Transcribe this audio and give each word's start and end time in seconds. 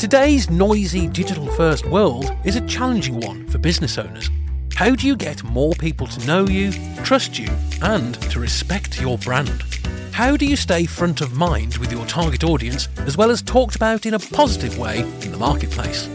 Today's 0.00 0.48
noisy 0.48 1.08
digital 1.08 1.46
first 1.48 1.84
world 1.84 2.34
is 2.42 2.56
a 2.56 2.66
challenging 2.66 3.20
one 3.20 3.46
for 3.48 3.58
business 3.58 3.98
owners. 3.98 4.30
How 4.74 4.94
do 4.94 5.06
you 5.06 5.14
get 5.14 5.44
more 5.44 5.74
people 5.74 6.06
to 6.06 6.26
know 6.26 6.46
you, 6.46 6.72
trust 7.04 7.38
you, 7.38 7.50
and 7.82 8.14
to 8.30 8.40
respect 8.40 8.98
your 8.98 9.18
brand? 9.18 9.62
How 10.10 10.38
do 10.38 10.46
you 10.46 10.56
stay 10.56 10.86
front 10.86 11.20
of 11.20 11.36
mind 11.36 11.76
with 11.76 11.92
your 11.92 12.06
target 12.06 12.44
audience 12.44 12.88
as 13.00 13.18
well 13.18 13.30
as 13.30 13.42
talked 13.42 13.76
about 13.76 14.06
in 14.06 14.14
a 14.14 14.18
positive 14.18 14.78
way 14.78 15.00
in 15.20 15.32
the 15.32 15.36
marketplace? 15.38 16.08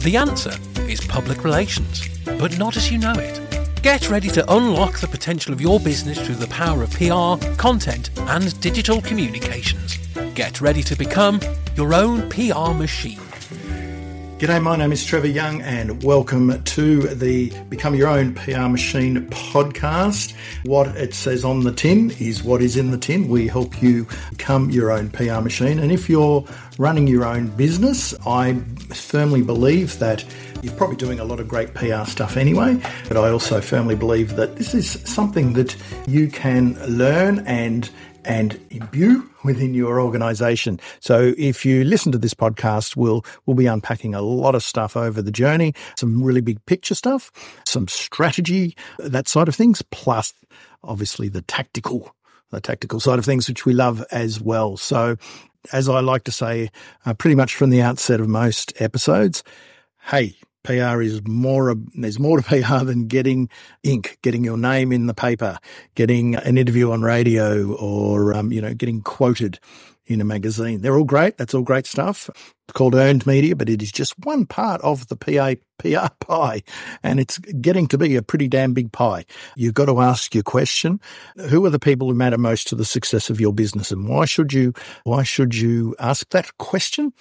The 0.00 0.16
answer 0.16 0.52
is 0.88 1.00
public 1.00 1.44
relations, 1.44 2.08
but 2.24 2.58
not 2.58 2.76
as 2.76 2.90
you 2.90 2.98
know 2.98 3.14
it. 3.14 3.40
Get 3.80 4.10
ready 4.10 4.28
to 4.30 4.52
unlock 4.52 4.98
the 4.98 5.06
potential 5.06 5.52
of 5.52 5.60
your 5.60 5.78
business 5.78 6.20
through 6.20 6.34
the 6.34 6.48
power 6.48 6.82
of 6.82 6.90
PR, 6.90 7.38
content, 7.58 8.10
and 8.22 8.60
digital 8.60 9.00
communications. 9.00 9.99
Get 10.40 10.62
ready 10.62 10.82
to 10.84 10.96
become 10.96 11.38
your 11.76 11.92
own 11.92 12.30
PR 12.30 12.72
machine. 12.72 13.18
G'day, 14.38 14.62
my 14.62 14.74
name 14.74 14.90
is 14.90 15.04
Trevor 15.04 15.26
Young, 15.26 15.60
and 15.60 16.02
welcome 16.02 16.64
to 16.64 17.02
the 17.08 17.52
Become 17.68 17.94
Your 17.94 18.08
Own 18.08 18.32
PR 18.32 18.68
Machine 18.68 19.26
podcast. 19.26 20.34
What 20.64 20.96
it 20.96 21.12
says 21.12 21.44
on 21.44 21.64
the 21.64 21.72
tin 21.72 22.12
is 22.12 22.42
what 22.42 22.62
is 22.62 22.78
in 22.78 22.90
the 22.90 22.96
tin. 22.96 23.28
We 23.28 23.48
help 23.48 23.82
you 23.82 24.06
become 24.30 24.70
your 24.70 24.90
own 24.90 25.10
PR 25.10 25.40
machine. 25.40 25.78
And 25.78 25.92
if 25.92 26.08
you're 26.08 26.42
running 26.78 27.06
your 27.06 27.26
own 27.26 27.48
business, 27.48 28.14
I 28.26 28.54
firmly 28.94 29.42
believe 29.42 29.98
that 29.98 30.24
you're 30.62 30.74
probably 30.74 30.96
doing 30.96 31.20
a 31.20 31.24
lot 31.24 31.40
of 31.40 31.48
great 31.48 31.74
PR 31.74 32.04
stuff 32.04 32.38
anyway, 32.38 32.80
but 33.08 33.18
I 33.18 33.28
also 33.28 33.60
firmly 33.60 33.94
believe 33.94 34.36
that 34.36 34.56
this 34.56 34.74
is 34.74 34.90
something 35.04 35.52
that 35.52 35.76
you 36.06 36.28
can 36.28 36.78
learn 36.86 37.40
and 37.46 37.90
and 38.24 38.60
imbue 38.70 39.28
within 39.44 39.74
your 39.74 40.00
organization. 40.00 40.78
So 41.00 41.34
if 41.38 41.64
you 41.64 41.84
listen 41.84 42.12
to 42.12 42.18
this 42.18 42.34
podcast, 42.34 42.96
we'll, 42.96 43.24
we'll 43.46 43.56
be 43.56 43.66
unpacking 43.66 44.14
a 44.14 44.22
lot 44.22 44.54
of 44.54 44.62
stuff 44.62 44.96
over 44.96 45.22
the 45.22 45.32
journey, 45.32 45.74
some 45.96 46.22
really 46.22 46.40
big 46.40 46.64
picture 46.66 46.94
stuff, 46.94 47.30
some 47.64 47.88
strategy, 47.88 48.76
that 48.98 49.28
side 49.28 49.48
of 49.48 49.54
things, 49.54 49.82
plus 49.90 50.34
obviously 50.82 51.28
the 51.28 51.42
tactical, 51.42 52.14
the 52.50 52.60
tactical 52.60 53.00
side 53.00 53.18
of 53.18 53.24
things, 53.24 53.48
which 53.48 53.64
we 53.64 53.72
love 53.72 54.04
as 54.10 54.40
well. 54.40 54.76
So 54.76 55.16
as 55.72 55.88
I 55.88 56.00
like 56.00 56.24
to 56.24 56.32
say, 56.32 56.70
uh, 57.06 57.14
pretty 57.14 57.34
much 57.34 57.54
from 57.54 57.70
the 57.70 57.82
outset 57.82 58.20
of 58.20 58.28
most 58.28 58.72
episodes, 58.80 59.42
hey, 60.06 60.36
PR 60.62 61.00
is 61.00 61.26
more, 61.26 61.74
there's 61.94 62.18
more 62.18 62.40
to 62.40 62.42
PR 62.62 62.84
than 62.84 63.06
getting 63.06 63.48
ink, 63.82 64.18
getting 64.22 64.44
your 64.44 64.56
name 64.56 64.92
in 64.92 65.06
the 65.06 65.14
paper, 65.14 65.58
getting 65.94 66.34
an 66.36 66.58
interview 66.58 66.92
on 66.92 67.02
radio 67.02 67.72
or, 67.74 68.34
um, 68.34 68.52
you 68.52 68.60
know, 68.60 68.74
getting 68.74 69.02
quoted 69.02 69.58
in 70.10 70.20
a 70.20 70.24
magazine. 70.24 70.80
They're 70.80 70.96
all 70.96 71.04
great. 71.04 71.36
That's 71.36 71.54
all 71.54 71.62
great 71.62 71.86
stuff. 71.86 72.28
It's 72.34 72.72
called 72.76 72.94
earned 72.94 73.26
media, 73.26 73.54
but 73.54 73.68
it 73.68 73.80
is 73.80 73.92
just 73.92 74.14
one 74.24 74.44
part 74.44 74.80
of 74.82 75.06
the 75.08 75.16
PA, 75.16 75.54
PR 75.78 76.12
pie. 76.18 76.62
And 77.02 77.20
it's 77.20 77.38
getting 77.38 77.86
to 77.88 77.98
be 77.98 78.16
a 78.16 78.22
pretty 78.22 78.48
damn 78.48 78.74
big 78.74 78.92
pie. 78.92 79.24
You've 79.56 79.74
got 79.74 79.86
to 79.86 80.00
ask 80.00 80.34
your 80.34 80.42
question. 80.42 81.00
Who 81.48 81.64
are 81.64 81.70
the 81.70 81.78
people 81.78 82.08
who 82.08 82.14
matter 82.14 82.38
most 82.38 82.68
to 82.68 82.74
the 82.74 82.84
success 82.84 83.30
of 83.30 83.40
your 83.40 83.52
business? 83.52 83.92
And 83.92 84.08
why 84.08 84.24
should 84.24 84.52
you, 84.52 84.72
why 85.04 85.22
should 85.22 85.54
you 85.54 85.94
ask 86.00 86.28
that 86.30 86.58
question? 86.58 87.12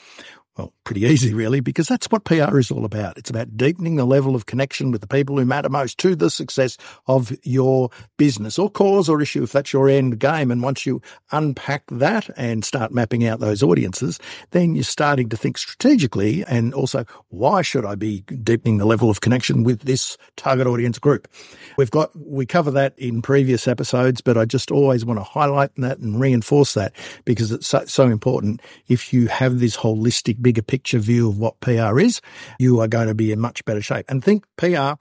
Well, 0.59 0.73
pretty 0.83 1.02
easy 1.02 1.33
really, 1.33 1.61
because 1.61 1.88
that's 1.88 2.07
what 2.07 2.25
PR 2.25 2.59
is 2.59 2.69
all 2.69 2.83
about. 2.83 3.17
It's 3.17 3.29
about 3.29 3.55
deepening 3.55 3.95
the 3.95 4.03
level 4.03 4.35
of 4.35 4.45
connection 4.45 4.91
with 4.91 4.99
the 4.99 5.07
people 5.07 5.38
who 5.38 5.45
matter 5.45 5.69
most 5.69 5.97
to 5.99 6.17
the 6.17 6.29
success 6.29 6.77
of 7.07 7.31
your 7.43 7.91
business 8.17 8.59
or 8.59 8.69
cause 8.69 9.07
or 9.07 9.21
issue, 9.21 9.43
if 9.43 9.53
that's 9.53 9.71
your 9.71 9.88
end 9.88 10.19
game. 10.19 10.51
And 10.51 10.61
once 10.61 10.85
you 10.85 11.01
unpack 11.31 11.83
that 11.91 12.29
and 12.35 12.66
start 12.66 12.91
mapping 12.91 13.25
out 13.25 13.39
those 13.39 13.63
audiences, 13.63 14.19
then 14.51 14.75
you're 14.75 14.83
starting 14.83 15.29
to 15.29 15.38
think 15.38 15.57
strategically 15.57 16.43
and 16.45 16.73
also, 16.73 17.05
why 17.29 17.61
should 17.61 17.85
I 17.85 17.95
be 17.95 18.21
deepening 18.44 18.79
the 18.79 18.85
level 18.85 19.09
of 19.09 19.21
connection 19.21 19.63
with 19.63 19.81
this 19.83 20.17
target 20.35 20.67
audience 20.67 20.99
group? 20.99 21.29
We've 21.77 21.91
got, 21.91 22.11
we 22.16 22.45
cover 22.45 22.72
that 22.72 23.00
in 23.00 23.22
previous 23.22 23.66
episodes, 23.66 24.19
but 24.19 24.38
I 24.38 24.44
just 24.44 24.72
always 24.72 25.05
want 25.05 25.19
to 25.19 25.23
highlight 25.23 25.73
that 25.78 26.00
and 26.00 26.19
reinforce 26.19 26.73
that 26.73 26.94
because 27.23 27.53
it's 27.53 27.67
so, 27.67 27.85
so 27.85 28.07
important. 28.07 28.61
If 28.89 29.13
you 29.13 29.28
have 29.28 29.59
this 29.59 29.78
holistic 29.78 30.41
bigger 30.49 30.63
picture 30.63 30.97
view 30.97 31.29
of 31.29 31.37
what 31.37 31.59
PR 31.59 31.99
is, 31.99 32.21
you 32.57 32.79
are 32.79 32.87
going 32.87 33.07
to 33.07 33.13
be 33.13 33.31
in 33.31 33.39
much 33.39 33.63
better 33.65 33.83
shape. 33.83 34.05
And 34.09 34.23
think 34.23 34.45
PR 34.57 34.93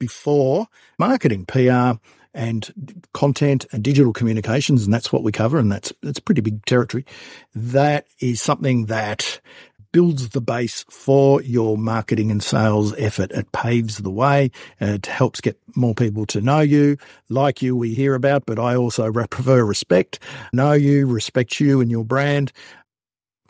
before 0.00 0.66
marketing, 0.98 1.46
PR 1.46 2.00
and 2.34 3.04
content 3.14 3.66
and 3.70 3.84
digital 3.84 4.12
communications, 4.12 4.84
and 4.84 4.92
that's 4.92 5.12
what 5.12 5.22
we 5.22 5.30
cover, 5.30 5.58
and 5.58 5.70
that's 5.70 5.92
that's 6.02 6.18
pretty 6.18 6.40
big 6.40 6.64
territory. 6.66 7.06
That 7.54 8.06
is 8.18 8.42
something 8.42 8.86
that 8.86 9.40
builds 9.92 10.30
the 10.30 10.40
base 10.40 10.84
for 10.90 11.40
your 11.42 11.78
marketing 11.78 12.32
and 12.32 12.42
sales 12.42 12.92
effort. 12.98 13.30
It 13.30 13.52
paves 13.52 13.98
the 13.98 14.10
way. 14.10 14.50
It 14.80 15.06
helps 15.06 15.40
get 15.40 15.56
more 15.76 15.94
people 15.94 16.26
to 16.26 16.40
know 16.40 16.60
you, 16.60 16.98
like 17.28 17.62
you, 17.62 17.76
we 17.76 17.94
hear 17.94 18.14
about, 18.16 18.44
but 18.44 18.58
I 18.58 18.74
also 18.74 19.10
prefer 19.30 19.64
respect, 19.64 20.18
know 20.52 20.72
you, 20.72 21.06
respect 21.06 21.60
you 21.60 21.80
and 21.80 21.92
your 21.92 22.04
brand 22.04 22.52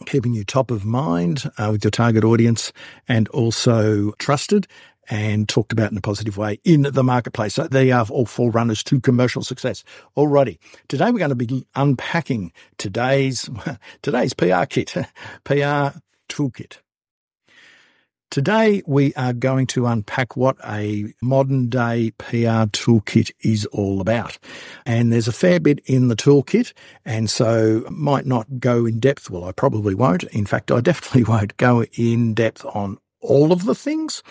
keeping 0.04 0.34
you 0.34 0.44
top 0.44 0.70
of 0.70 0.84
mind 0.84 1.50
uh, 1.58 1.68
with 1.72 1.84
your 1.84 1.90
target 1.90 2.24
audience 2.24 2.72
and 3.08 3.28
also 3.28 4.12
trusted 4.18 4.66
and 5.08 5.48
talked 5.48 5.72
about 5.72 5.90
in 5.90 5.98
a 5.98 6.00
positive 6.00 6.36
way 6.36 6.58
in 6.64 6.82
the 6.82 7.04
marketplace. 7.04 7.54
So 7.54 7.66
they 7.68 7.92
are 7.92 8.06
all 8.10 8.26
four 8.26 8.50
runners 8.50 8.82
to 8.84 9.00
commercial 9.00 9.42
success. 9.42 9.84
Alrighty. 10.16 10.58
Today 10.88 11.10
we're 11.10 11.18
going 11.18 11.30
to 11.30 11.34
be 11.34 11.66
unpacking 11.74 12.52
today's, 12.78 13.48
today's 14.02 14.34
PR 14.34 14.64
kit, 14.64 14.94
PR 15.44 15.98
toolkit. 16.28 16.78
Today, 18.30 18.82
we 18.86 19.14
are 19.14 19.32
going 19.32 19.66
to 19.68 19.86
unpack 19.86 20.36
what 20.36 20.56
a 20.66 21.14
modern 21.22 21.68
day 21.68 22.10
PR 22.18 22.66
toolkit 22.74 23.30
is 23.40 23.64
all 23.66 24.00
about. 24.00 24.36
And 24.84 25.12
there's 25.12 25.28
a 25.28 25.32
fair 25.32 25.60
bit 25.60 25.80
in 25.86 26.08
the 26.08 26.16
toolkit, 26.16 26.72
and 27.04 27.30
so 27.30 27.84
might 27.88 28.26
not 28.26 28.58
go 28.58 28.84
in 28.84 28.98
depth. 28.98 29.30
Well, 29.30 29.44
I 29.44 29.52
probably 29.52 29.94
won't. 29.94 30.24
In 30.24 30.44
fact, 30.44 30.70
I 30.70 30.80
definitely 30.82 31.24
won't 31.24 31.56
go 31.56 31.84
in 31.84 32.34
depth 32.34 32.64
on 32.64 32.98
all 33.20 33.52
of 33.52 33.64
the 33.64 33.74
things, 33.74 34.22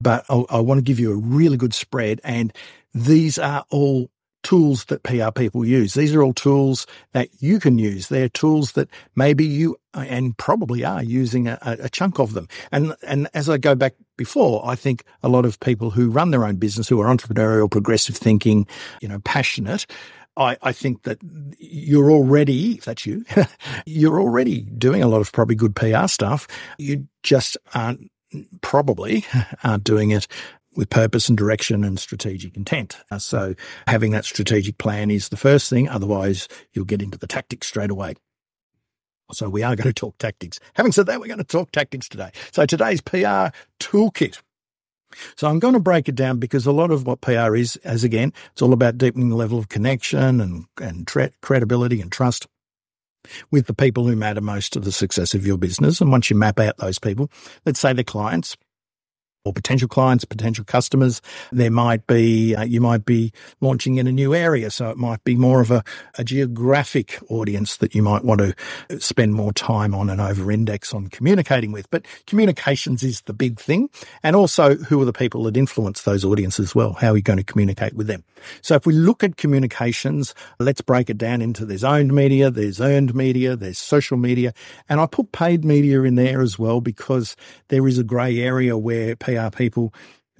but 0.00 0.24
I, 0.28 0.44
I 0.50 0.60
want 0.60 0.78
to 0.78 0.82
give 0.82 1.00
you 1.00 1.12
a 1.12 1.16
really 1.16 1.56
good 1.56 1.74
spread. 1.74 2.20
And 2.24 2.52
these 2.92 3.38
are 3.38 3.64
all 3.70 4.10
tools 4.42 4.84
that 4.86 5.02
PR 5.02 5.30
people 5.30 5.64
use. 5.64 5.94
These 5.94 6.14
are 6.14 6.22
all 6.22 6.32
tools 6.32 6.86
that 7.12 7.28
you 7.40 7.58
can 7.58 7.78
use. 7.78 8.08
They're 8.08 8.28
tools 8.28 8.72
that 8.72 8.88
maybe 9.16 9.44
you 9.44 9.76
and 9.94 10.36
probably 10.36 10.84
are 10.84 11.02
using 11.02 11.48
a, 11.48 11.58
a, 11.62 11.88
chunk 11.88 12.18
of 12.18 12.34
them. 12.34 12.48
And 12.70 12.94
and 13.06 13.28
as 13.34 13.48
I 13.48 13.58
go 13.58 13.74
back 13.74 13.94
before, 14.16 14.62
I 14.64 14.74
think 14.74 15.04
a 15.22 15.28
lot 15.28 15.44
of 15.44 15.58
people 15.60 15.90
who 15.90 16.10
run 16.10 16.30
their 16.30 16.44
own 16.44 16.56
business, 16.56 16.88
who 16.88 17.00
are 17.00 17.14
entrepreneurial, 17.14 17.70
progressive 17.70 18.16
thinking, 18.16 18.66
you 19.00 19.08
know, 19.08 19.18
passionate, 19.20 19.86
I, 20.36 20.56
I, 20.62 20.72
think 20.72 21.02
that 21.02 21.18
you're 21.58 22.12
already, 22.12 22.74
if 22.74 22.84
that's 22.84 23.04
you, 23.04 23.24
you're 23.86 24.20
already 24.20 24.60
doing 24.60 25.02
a 25.02 25.08
lot 25.08 25.20
of 25.20 25.32
probably 25.32 25.56
good 25.56 25.74
PR 25.74 26.06
stuff. 26.06 26.46
You 26.78 27.08
just 27.24 27.56
aren't 27.74 28.10
probably 28.60 29.24
aren't 29.64 29.84
doing 29.84 30.10
it 30.10 30.26
with 30.76 30.90
purpose 30.90 31.28
and 31.28 31.36
direction 31.36 31.84
and 31.84 31.98
strategic 31.98 32.56
intent. 32.56 32.96
Uh, 33.10 33.18
so 33.18 33.54
having 33.86 34.12
that 34.12 34.24
strategic 34.24 34.78
plan 34.78 35.10
is 35.10 35.28
the 35.28 35.36
first 35.36 35.70
thing. 35.70 35.88
Otherwise, 35.88 36.48
you'll 36.72 36.84
get 36.84 37.02
into 37.02 37.18
the 37.18 37.26
tactics 37.26 37.66
straight 37.66 37.90
away. 37.90 38.14
So 39.32 39.48
we 39.48 39.62
are 39.62 39.76
going 39.76 39.88
to 39.88 39.92
talk 39.92 40.16
tactics. 40.18 40.58
Having 40.74 40.92
said 40.92 41.06
that, 41.06 41.20
we're 41.20 41.26
going 41.26 41.38
to 41.38 41.44
talk 41.44 41.70
tactics 41.70 42.08
today. 42.08 42.30
So 42.52 42.64
today's 42.64 43.00
PR 43.00 43.48
toolkit. 43.78 44.40
So 45.36 45.48
I'm 45.48 45.58
going 45.58 45.74
to 45.74 45.80
break 45.80 46.08
it 46.08 46.14
down 46.14 46.38
because 46.38 46.66
a 46.66 46.72
lot 46.72 46.90
of 46.90 47.06
what 47.06 47.20
PR 47.20 47.54
is, 47.54 47.76
as 47.76 48.04
again, 48.04 48.32
it's 48.52 48.62
all 48.62 48.72
about 48.72 48.98
deepening 48.98 49.30
the 49.30 49.36
level 49.36 49.58
of 49.58 49.68
connection 49.68 50.40
and, 50.40 50.66
and 50.80 51.06
tre- 51.06 51.32
credibility 51.42 52.00
and 52.00 52.12
trust 52.12 52.46
with 53.50 53.66
the 53.66 53.74
people 53.74 54.06
who 54.06 54.16
matter 54.16 54.40
most 54.40 54.72
to 54.72 54.80
the 54.80 54.92
success 54.92 55.34
of 55.34 55.46
your 55.46 55.58
business. 55.58 56.00
And 56.00 56.10
once 56.10 56.30
you 56.30 56.36
map 56.36 56.58
out 56.58 56.76
those 56.78 56.98
people, 56.98 57.30
let's 57.66 57.80
say 57.80 57.92
the 57.92 58.04
clients, 58.04 58.56
or 59.44 59.52
potential 59.52 59.88
clients, 59.88 60.24
potential 60.24 60.64
customers. 60.64 61.22
There 61.52 61.70
might 61.70 62.06
be, 62.06 62.54
uh, 62.54 62.64
you 62.64 62.80
might 62.80 63.04
be 63.04 63.32
launching 63.60 63.96
in 63.96 64.06
a 64.06 64.12
new 64.12 64.34
area. 64.34 64.70
So 64.70 64.90
it 64.90 64.96
might 64.96 65.22
be 65.24 65.36
more 65.36 65.60
of 65.60 65.70
a, 65.70 65.82
a 66.18 66.24
geographic 66.24 67.18
audience 67.28 67.76
that 67.78 67.94
you 67.94 68.02
might 68.02 68.24
want 68.24 68.40
to 68.40 69.00
spend 69.00 69.34
more 69.34 69.52
time 69.52 69.94
on 69.94 70.10
and 70.10 70.20
over 70.20 70.50
index 70.50 70.92
on 70.92 71.08
communicating 71.08 71.72
with. 71.72 71.90
But 71.90 72.06
communications 72.26 73.02
is 73.02 73.22
the 73.22 73.32
big 73.32 73.58
thing. 73.58 73.88
And 74.22 74.36
also 74.36 74.76
who 74.76 75.00
are 75.00 75.04
the 75.04 75.12
people 75.12 75.44
that 75.44 75.56
influence 75.56 76.02
those 76.02 76.24
audiences 76.24 76.68
as 76.68 76.74
well? 76.74 76.92
How 76.92 77.12
are 77.12 77.16
you 77.16 77.22
going 77.22 77.38
to 77.38 77.44
communicate 77.44 77.94
with 77.94 78.06
them? 78.06 78.24
So 78.60 78.74
if 78.74 78.86
we 78.86 78.92
look 78.92 79.24
at 79.24 79.36
communications, 79.36 80.34
let's 80.58 80.80
break 80.80 81.10
it 81.10 81.18
down 81.18 81.42
into 81.42 81.64
there's 81.64 81.84
owned 81.84 82.12
media, 82.12 82.50
there's 82.50 82.80
earned 82.80 83.14
media, 83.14 83.56
there's 83.56 83.78
social 83.78 84.16
media. 84.16 84.52
And 84.88 85.00
I 85.00 85.06
put 85.06 85.32
paid 85.32 85.64
media 85.64 86.02
in 86.02 86.16
there 86.16 86.40
as 86.40 86.58
well 86.58 86.80
because 86.80 87.36
there 87.68 87.86
is 87.86 87.98
a 87.98 88.04
grey 88.04 88.38
area 88.38 88.76
where 88.76 89.16
PR 89.28 89.56
people 89.56 89.92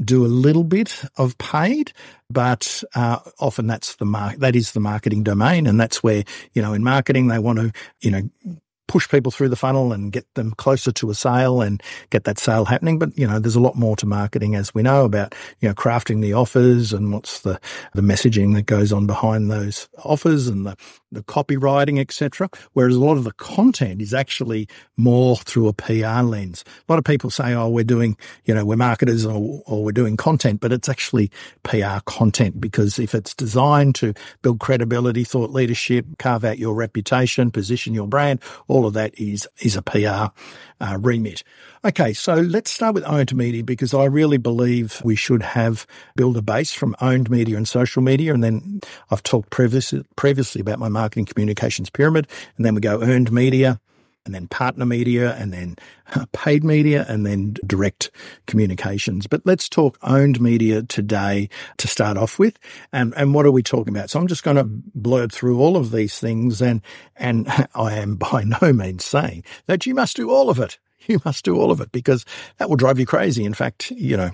do 0.03 0.25
a 0.25 0.29
little 0.29 0.65
bit 0.65 1.03
of 1.17 1.37
paid, 1.39 1.93
but 2.31 2.83
uh, 2.95 3.19
often 3.41 3.67
that's 3.67 3.97
the 3.97 4.05
mar- 4.05 4.37
that 4.39 4.55
is 4.55 4.73
the 4.73 4.81
marketing 4.81 5.25
domain, 5.25 5.67
and 5.67 5.81
that's 5.81 6.03
where 6.03 6.25
you 6.55 6.63
know 6.63 6.73
in 6.73 6.85
marketing 6.85 7.29
they 7.29 7.39
want 7.39 7.59
to 7.59 7.73
you 8.01 8.11
know 8.11 8.23
push 8.89 9.09
people 9.09 9.31
through 9.31 9.51
the 9.51 9.57
funnel 9.57 9.93
and 9.93 10.11
get 10.11 10.27
them 10.35 10.51
closer 10.53 10.91
to 10.91 11.11
a 11.11 11.15
sale 11.15 11.61
and 11.61 11.81
get 12.11 12.25
that 12.25 12.39
sale 12.39 12.65
happening. 12.65 12.99
But, 12.99 13.17
you 13.17 13.27
know, 13.27 13.39
there's 13.39 13.55
a 13.55 13.61
lot 13.61 13.77
more 13.77 13.95
to 13.97 14.07
marketing 14.07 14.57
as 14.57 14.75
we 14.75 14.83
know 14.83 15.05
about, 15.05 15.35
you 15.61 15.69
know, 15.69 15.75
crafting 15.75 16.21
the 16.21 16.33
offers 16.33 16.93
and 16.93 17.13
what's 17.13 17.41
the, 17.41 17.61
the 17.95 18.03
messaging 18.03 18.55
that 18.55 18.63
goes 18.63 18.93
on 18.93 19.07
behind 19.07 19.51
those 19.51 19.89
offers 20.05 20.49
and 20.49 20.67
the, 20.67 20.77
the 21.13 21.23
copywriting, 21.23 22.01
etc. 22.01 22.49
Whereas 22.73 22.97
a 22.97 23.01
lot 23.01 23.17
of 23.17 23.25
the 23.25 23.33
content 23.33 24.03
is 24.03 24.13
actually 24.13 24.69
more 24.97 25.37
through 25.37 25.69
a 25.69 25.73
PR 25.73 26.23
lens. 26.23 26.65
A 26.67 26.93
lot 26.93 26.99
of 26.99 27.05
people 27.05 27.31
say, 27.31 27.55
oh, 27.55 27.69
we're 27.69 27.85
doing, 27.85 28.17
you 28.45 28.55
know, 28.55 28.65
we're 28.65 28.77
marketers 28.77 29.25
or, 29.25 29.63
or 29.67 29.85
we're 29.85 29.93
doing 29.93 30.17
content, 30.17 30.61
but 30.61 30.73
it's 30.73 30.89
actually 30.89 31.31
PR 31.63 32.01
content 32.07 32.61
because 32.61 32.99
if 32.99 33.15
it's 33.15 33.35
designed 33.35 33.95
to 33.97 34.15
build 34.43 34.61
credibility, 34.61 35.25
thought 35.25 35.51
leadership, 35.51 36.07
carve 36.19 36.45
out 36.45 36.59
your 36.59 36.75
reputation, 36.75 37.51
position 37.51 37.95
your 37.95 38.09
brand, 38.09 38.41
of 38.87 38.95
that 38.95 39.19
is, 39.19 39.49
is 39.61 39.77
a 39.77 39.83
PR 39.83 40.33
uh, 40.81 40.99
remit. 41.01 41.43
Okay, 41.85 42.13
so 42.13 42.35
let's 42.35 42.71
start 42.71 42.95
with 42.95 43.05
owned 43.05 43.35
media 43.35 43.63
because 43.63 43.95
I 43.95 44.05
really 44.05 44.37
believe 44.37 45.01
we 45.05 45.15
should 45.17 45.43
have 45.43 45.87
build 46.17 46.37
a 46.37 46.43
base 46.43 46.73
from 46.73 46.97
owned 47.01 47.31
media 47.31 47.57
and 47.57 47.69
social 47.69 48.03
media. 48.03 48.35
And 48.35 48.43
then 48.43 48.81
I've 49.11 49.23
talked 49.23 49.51
previously, 49.51 50.05
previously 50.17 50.61
about 50.61 50.79
my 50.79 50.89
marketing 50.89 51.27
communications 51.27 51.91
pyramid. 51.91 52.27
And 52.57 52.67
then 52.67 52.75
we 52.75 52.81
go 52.81 53.01
earned 53.01 53.31
media, 53.31 53.81
and 54.29 54.35
then 54.35 54.47
partner 54.47 54.85
media 54.85 55.35
and 55.39 55.55
then 55.55 55.75
uh, 56.15 56.27
paid 56.33 56.63
media 56.63 57.07
and 57.09 57.25
then 57.25 57.57
direct 57.67 58.11
communications. 58.47 59.27
But 59.27 59.41
let's 59.47 59.71
talk 59.71 59.99
owned 60.03 60.39
media 60.39 60.83
today 60.83 61.49
to 61.79 61.89
start 61.89 62.19
off 62.19 62.39
with. 62.39 62.59
And, 62.93 63.15
and 63.17 63.33
what 63.33 63.47
are 63.47 63.51
we 63.51 63.63
talking 63.63 63.97
about? 63.97 64.11
So 64.11 64.21
I'm 64.21 64.27
just 64.27 64.45
going 64.45 64.59
to 64.59 64.65
blurb 64.65 65.33
through 65.33 65.59
all 65.59 65.79
of 65.79 65.93
these 65.93 66.19
things 66.19 66.61
and, 66.61 66.83
and 67.17 67.49
I 67.75 67.95
am 67.95 68.17
by 68.17 68.45
no 68.45 68.71
means 68.75 69.07
saying 69.07 69.45
that 69.65 69.87
you 69.87 69.95
must 69.95 70.15
do 70.17 70.31
all 70.31 70.51
of 70.51 70.59
it 70.59 70.79
you 71.07 71.21
must 71.25 71.45
do 71.45 71.57
all 71.57 71.71
of 71.71 71.81
it 71.81 71.93
because 71.93 72.25
that 72.59 72.69
will 72.69 72.77
drive 72.77 72.99
you 72.99 73.07
crazy. 73.07 73.45
In 73.45 73.55
fact, 73.55 73.91
you 73.91 74.17
know, 74.17 74.31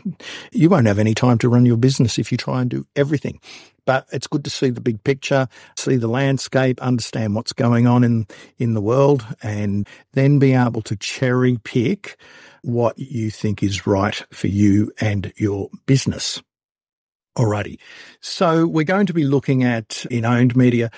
you 0.52 0.69
won't 0.69 0.87
have 0.87 0.99
any 0.99 1.14
time 1.14 1.38
to 1.38 1.49
run 1.49 1.66
your 1.66 1.76
business 1.76 2.19
if 2.19 2.31
you 2.32 2.38
try 2.38 2.61
and 2.61 2.70
do 2.70 2.87
everything. 2.96 3.40
But 3.87 4.06
it's 4.12 4.26
good 4.26 4.44
to 4.44 4.50
see 4.50 4.70
the 4.70 4.81
big 4.81 5.05
picture, 5.05 5.46
see 5.76 5.96
the 5.96 6.08
landscape, 6.08 6.81
understand 6.81 7.34
what's 7.34 7.52
going 7.52 7.87
on 7.87 8.02
in, 8.02 8.26
in 8.58 8.75
the 8.75 8.81
world, 8.81 9.25
and 9.43 9.87
then 10.12 10.38
be 10.38 10.55
able 10.55 10.81
to 10.82 10.96
cherry 10.96 11.58
pick 11.64 12.16
what 12.62 12.99
you 12.99 13.31
think 13.31 13.62
is 13.62 13.87
right 13.87 14.25
for 14.32 14.46
you 14.46 14.90
and 15.00 15.32
your 15.37 15.69
business. 15.84 16.43
Alrighty. 17.37 17.78
So 18.20 18.66
we're 18.66 18.84
going 18.84 19.06
to 19.06 19.12
be 19.12 19.25
looking 19.25 19.64
at 19.64 20.06
in 20.06 20.25
owned 20.25 20.56
media. 20.56 20.90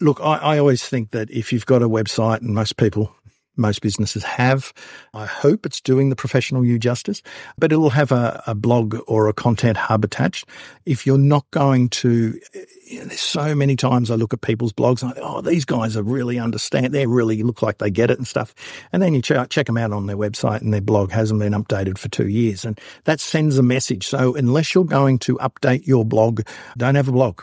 Look, 0.00 0.20
I, 0.20 0.36
I 0.38 0.58
always 0.58 0.84
think 0.84 1.10
that 1.10 1.30
if 1.30 1.52
you've 1.52 1.66
got 1.66 1.82
a 1.82 1.88
website, 1.88 2.40
and 2.40 2.54
most 2.54 2.76
people 2.76 3.14
most 3.56 3.82
businesses 3.82 4.24
have. 4.24 4.72
I 5.14 5.26
hope 5.26 5.66
it's 5.66 5.80
doing 5.80 6.10
the 6.10 6.16
professional 6.16 6.64
you 6.64 6.78
justice, 6.78 7.22
but 7.58 7.72
it'll 7.72 7.90
have 7.90 8.12
a, 8.12 8.42
a 8.46 8.54
blog 8.54 8.96
or 9.06 9.28
a 9.28 9.32
content 9.32 9.76
hub 9.76 10.04
attached. 10.04 10.46
If 10.86 11.06
you're 11.06 11.18
not 11.18 11.50
going 11.50 11.90
to, 11.90 12.38
you 12.86 12.98
know, 13.00 13.04
there's 13.06 13.20
so 13.20 13.54
many 13.54 13.76
times 13.76 14.10
I 14.10 14.14
look 14.14 14.32
at 14.32 14.40
people's 14.40 14.72
blogs 14.72 15.02
and 15.02 15.10
I 15.10 15.14
think, 15.14 15.26
oh, 15.28 15.40
these 15.40 15.64
guys 15.64 15.96
are 15.96 16.02
really 16.02 16.38
understand. 16.38 16.92
They 16.92 17.06
really 17.06 17.42
look 17.42 17.62
like 17.62 17.78
they 17.78 17.90
get 17.90 18.10
it 18.10 18.18
and 18.18 18.26
stuff. 18.26 18.54
And 18.92 19.02
then 19.02 19.14
you 19.14 19.22
ch- 19.22 19.48
check 19.50 19.66
them 19.66 19.76
out 19.78 19.92
on 19.92 20.06
their 20.06 20.16
website 20.16 20.60
and 20.60 20.72
their 20.72 20.80
blog 20.80 21.10
hasn't 21.10 21.40
been 21.40 21.52
updated 21.52 21.98
for 21.98 22.08
two 22.08 22.28
years. 22.28 22.64
And 22.64 22.80
that 23.04 23.20
sends 23.20 23.58
a 23.58 23.62
message. 23.62 24.06
So 24.06 24.34
unless 24.34 24.74
you're 24.74 24.84
going 24.84 25.18
to 25.20 25.36
update 25.38 25.86
your 25.86 26.04
blog, 26.04 26.42
don't 26.76 26.94
have 26.94 27.08
a 27.08 27.12
blog 27.12 27.42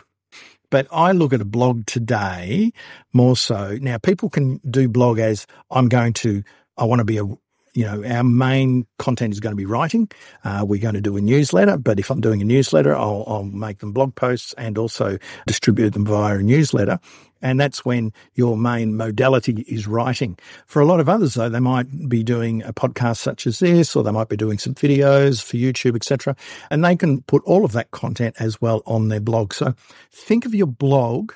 but 0.70 0.86
I 0.90 1.12
look 1.12 1.32
at 1.32 1.40
a 1.40 1.44
blog 1.46 1.86
today 1.86 2.72
more 3.12 3.36
so. 3.36 3.76
Now, 3.80 3.98
people 3.98 4.30
can 4.30 4.58
do 4.68 4.88
blog 4.88 5.18
as 5.18 5.46
I'm 5.70 5.88
going 5.88 6.12
to, 6.14 6.42
I 6.76 6.84
want 6.84 7.00
to 7.00 7.04
be 7.04 7.18
a, 7.18 7.24
you 7.74 7.84
know, 7.84 8.04
our 8.04 8.24
main 8.24 8.86
content 8.98 9.32
is 9.32 9.40
going 9.40 9.52
to 9.52 9.56
be 9.56 9.66
writing. 9.66 10.10
Uh, 10.44 10.64
we're 10.66 10.80
going 10.80 10.94
to 10.94 11.00
do 11.00 11.16
a 11.16 11.20
newsletter, 11.20 11.76
but 11.76 11.98
if 11.98 12.10
I'm 12.10 12.20
doing 12.20 12.42
a 12.42 12.44
newsletter, 12.44 12.94
I'll, 12.94 13.24
I'll 13.26 13.44
make 13.44 13.78
them 13.78 13.92
blog 13.92 14.14
posts 14.14 14.54
and 14.58 14.76
also 14.76 15.18
distribute 15.46 15.90
them 15.90 16.04
via 16.04 16.38
a 16.38 16.42
newsletter. 16.42 16.98
And 17.42 17.58
that's 17.58 17.84
when 17.84 18.12
your 18.34 18.56
main 18.56 18.96
modality 18.96 19.64
is 19.66 19.86
writing. 19.86 20.38
For 20.66 20.82
a 20.82 20.84
lot 20.84 21.00
of 21.00 21.08
others, 21.08 21.34
though, 21.34 21.48
they 21.48 21.60
might 21.60 22.08
be 22.08 22.22
doing 22.22 22.62
a 22.64 22.72
podcast 22.72 23.16
such 23.18 23.46
as 23.46 23.60
this, 23.60 23.96
or 23.96 24.02
they 24.02 24.10
might 24.10 24.28
be 24.28 24.36
doing 24.36 24.58
some 24.58 24.74
videos 24.74 25.42
for 25.42 25.56
YouTube, 25.56 25.96
etc. 25.96 26.36
And 26.70 26.84
they 26.84 26.96
can 26.96 27.22
put 27.22 27.42
all 27.44 27.64
of 27.64 27.72
that 27.72 27.92
content 27.92 28.36
as 28.38 28.60
well 28.60 28.82
on 28.84 29.08
their 29.08 29.20
blog. 29.20 29.54
So 29.54 29.74
think 30.12 30.44
of 30.44 30.54
your 30.54 30.66
blog 30.66 31.32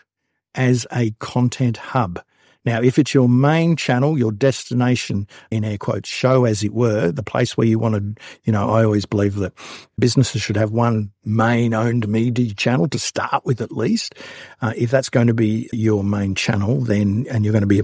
as 0.54 0.86
a 0.92 1.12
content 1.20 1.78
hub. 1.78 2.20
Now, 2.64 2.80
if 2.80 2.98
it's 2.98 3.12
your 3.12 3.28
main 3.28 3.76
channel, 3.76 4.18
your 4.18 4.32
destination 4.32 5.28
in 5.50 5.64
air 5.64 5.78
quotes 5.78 6.08
show, 6.08 6.44
as 6.44 6.64
it 6.64 6.72
were, 6.72 7.12
the 7.12 7.22
place 7.22 7.56
where 7.56 7.66
you 7.66 7.78
want 7.78 7.94
to, 7.94 8.22
you 8.44 8.52
know, 8.52 8.70
I 8.70 8.84
always 8.84 9.04
believe 9.04 9.36
that 9.36 9.52
businesses 9.98 10.42
should 10.42 10.56
have 10.56 10.70
one 10.70 11.12
main 11.24 11.74
owned 11.74 12.08
media 12.08 12.54
channel 12.54 12.88
to 12.88 12.98
start 12.98 13.44
with 13.44 13.60
at 13.60 13.72
least. 13.72 14.14
Uh, 14.62 14.72
if 14.76 14.90
that's 14.90 15.10
going 15.10 15.26
to 15.26 15.34
be 15.34 15.68
your 15.72 16.02
main 16.02 16.34
channel, 16.34 16.80
then, 16.80 17.26
and 17.30 17.44
you're 17.44 17.52
going 17.52 17.62
to 17.62 17.66
be, 17.66 17.82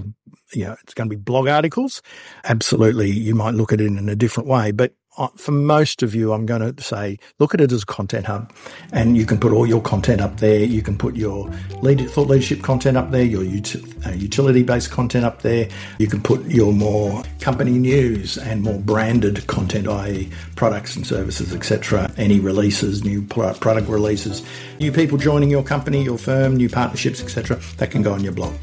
you 0.53 0.65
know, 0.65 0.75
it's 0.83 0.93
going 0.93 1.09
to 1.09 1.15
be 1.15 1.21
blog 1.21 1.47
articles, 1.47 2.01
absolutely, 2.43 3.11
you 3.11 3.35
might 3.35 3.53
look 3.53 3.71
at 3.71 3.81
it 3.81 3.85
in 3.85 4.09
a 4.09 4.15
different 4.15 4.49
way. 4.49 4.71
But 4.71 4.93
for 5.35 5.51
most 5.51 6.03
of 6.03 6.15
you, 6.15 6.31
I'm 6.31 6.45
going 6.45 6.73
to 6.73 6.83
say, 6.83 7.19
look 7.39 7.53
at 7.53 7.61
it 7.61 7.71
as 7.71 7.83
a 7.83 7.85
content 7.85 8.25
hub, 8.25 8.51
and 8.93 9.17
you 9.17 9.25
can 9.25 9.39
put 9.39 9.51
all 9.51 9.67
your 9.67 9.81
content 9.81 10.21
up 10.21 10.37
there. 10.39 10.63
You 10.63 10.81
can 10.81 10.97
put 10.97 11.15
your 11.15 11.51
lead, 11.81 12.09
thought 12.09 12.27
leadership 12.27 12.61
content 12.61 12.95
up 12.95 13.11
there, 13.11 13.23
your 13.23 13.41
uh, 13.41 14.11
utility-based 14.11 14.89
content 14.89 15.25
up 15.25 15.41
there. 15.41 15.67
You 15.99 16.07
can 16.07 16.21
put 16.21 16.45
your 16.45 16.71
more 16.71 17.23
company 17.41 17.77
news 17.77 18.37
and 18.37 18.63
more 18.63 18.79
branded 18.79 19.45
content, 19.47 19.87
i.e., 19.87 20.29
products 20.55 20.95
and 20.95 21.05
services, 21.05 21.53
etc. 21.53 22.11
Any 22.17 22.39
releases, 22.39 23.03
new 23.03 23.21
product 23.21 23.89
releases, 23.89 24.43
new 24.79 24.91
people 24.91 25.17
joining 25.17 25.49
your 25.49 25.63
company, 25.63 26.03
your 26.03 26.17
firm, 26.17 26.55
new 26.55 26.69
partnerships, 26.69 27.21
etc. 27.21 27.59
That 27.77 27.91
can 27.91 28.01
go 28.01 28.13
on 28.13 28.23
your 28.23 28.33
blog. 28.33 28.53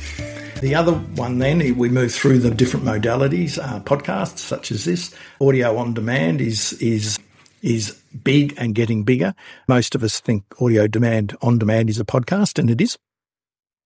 The 0.60 0.74
other 0.74 0.92
one, 0.92 1.38
then, 1.38 1.58
we 1.76 1.88
move 1.88 2.12
through 2.12 2.40
the 2.40 2.50
different 2.50 2.84
modalities. 2.84 3.58
Uh, 3.58 3.78
podcasts 3.80 4.38
such 4.38 4.72
as 4.72 4.84
this, 4.84 5.14
audio 5.40 5.76
on 5.76 5.94
demand 5.94 6.40
is 6.40 6.72
is 6.74 7.16
is 7.62 7.96
big 8.24 8.54
and 8.58 8.74
getting 8.74 9.04
bigger. 9.04 9.36
Most 9.68 9.94
of 9.94 10.02
us 10.02 10.18
think 10.18 10.42
audio 10.60 10.88
demand 10.88 11.36
on 11.42 11.58
demand 11.58 11.90
is 11.90 12.00
a 12.00 12.04
podcast, 12.04 12.58
and 12.58 12.70
it 12.70 12.80
is. 12.80 12.98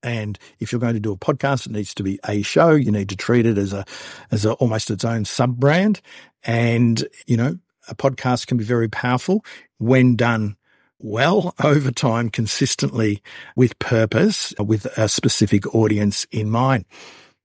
And 0.02 0.38
if 0.60 0.72
you're 0.72 0.80
going 0.80 0.94
to 0.94 1.00
do 1.00 1.12
a 1.12 1.16
podcast, 1.16 1.66
it 1.66 1.72
needs 1.72 1.94
to 1.94 2.02
be 2.02 2.18
a 2.26 2.40
show. 2.40 2.70
You 2.70 2.90
need 2.90 3.10
to 3.10 3.16
treat 3.16 3.44
it 3.44 3.58
as 3.58 3.74
a 3.74 3.84
as 4.30 4.46
a, 4.46 4.54
almost 4.54 4.90
its 4.90 5.04
own 5.04 5.26
sub 5.26 5.60
brand. 5.60 6.00
And 6.42 7.06
you 7.26 7.36
know, 7.36 7.58
a 7.88 7.94
podcast 7.94 8.46
can 8.46 8.56
be 8.56 8.64
very 8.64 8.88
powerful 8.88 9.44
when 9.76 10.16
done 10.16 10.56
well 11.02 11.54
over 11.62 11.90
time 11.90 12.30
consistently 12.30 13.22
with 13.56 13.78
purpose, 13.78 14.54
with 14.58 14.86
a 14.98 15.08
specific 15.08 15.74
audience 15.74 16.26
in 16.30 16.50
mind. 16.50 16.84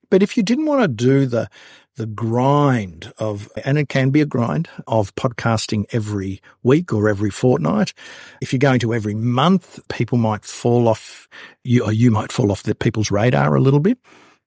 But 0.10 0.24
if 0.24 0.38
you 0.38 0.44
didn't 0.44 0.66
want 0.66 0.82
to 0.82 0.88
do 0.88 1.26
the 1.26 1.50
the 1.98 2.06
grind 2.06 3.12
of, 3.18 3.50
and 3.66 3.78
it 3.78 3.90
can 3.90 4.12
be 4.12 4.22
a 4.22 4.26
grind 4.26 4.70
of 4.86 5.14
podcasting 5.16 5.86
every 5.92 6.42
week 6.64 6.94
or 6.94 7.10
every 7.10 7.32
fortnight. 7.32 7.94
If 8.40 8.54
you're 8.54 8.60
going 8.60 8.80
to 8.82 8.94
every 8.94 9.16
month, 9.16 9.80
people 9.90 10.20
might 10.20 10.46
fall 10.46 10.88
off, 10.88 11.28
you, 11.64 11.84
or 11.84 11.92
you 11.92 12.12
might 12.12 12.32
fall 12.32 12.52
off 12.52 12.64
the 12.64 12.76
people's 12.76 13.10
radar 13.12 13.56
a 13.56 13.62
little 13.62 13.80
bit. 13.80 13.98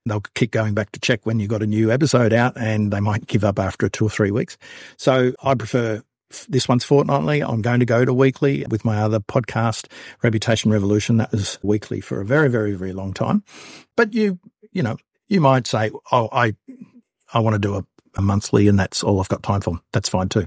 They'll 0.07 0.23
keep 0.35 0.53
going 0.53 0.75
back 0.75 0.93
to 0.93 1.01
check 1.01 1.27
when 1.27 1.41
you 1.41 1.49
got 1.49 1.63
a 1.63 1.67
new 1.67 1.91
episode 1.91 2.33
out 2.33 2.57
and 2.57 2.93
they 2.93 3.01
might 3.01 3.27
give 3.27 3.45
up 3.45 3.59
after 3.59 3.89
two 3.89 4.07
or 4.07 4.11
three 4.11 4.31
weeks. 4.31 4.57
So 4.97 5.33
I 5.43 5.55
prefer 5.55 6.03
this 6.49 6.69
one's 6.69 6.85
fortnightly. 6.85 7.43
I'm 7.43 7.63
going 7.63 7.81
to 7.81 7.87
go 7.87 8.05
to 8.05 8.13
weekly 8.13 8.65
with 8.69 8.85
my 8.85 8.99
other 8.99 9.21
podcast, 9.21 9.87
Reputation 10.23 10.71
Revolution. 10.71 11.17
That 11.19 11.33
was 11.33 11.59
weekly 11.63 12.01
for 12.01 12.21
a 12.21 12.25
very, 12.25 12.49
very, 12.49 12.75
very 12.75 12.93
long 12.93 13.13
time. 13.13 13.45
But 13.97 14.15
you, 14.15 14.39
you 14.73 14.83
know, 14.83 14.97
you 15.29 15.41
might 15.41 15.67
say, 15.67 15.91
oh, 16.13 16.29
I, 16.33 16.55
I 17.33 17.41
want 17.41 17.55
to 17.55 17.59
do 17.59 17.75
a, 17.75 17.85
a 18.17 18.23
monthly 18.23 18.69
and 18.69 18.79
that's 18.79 19.03
all 19.03 19.21
I've 19.21 19.29
got 19.29 19.43
time 19.43 19.61
for. 19.61 19.81
That's 19.93 20.09
fine 20.09 20.29
too. 20.29 20.47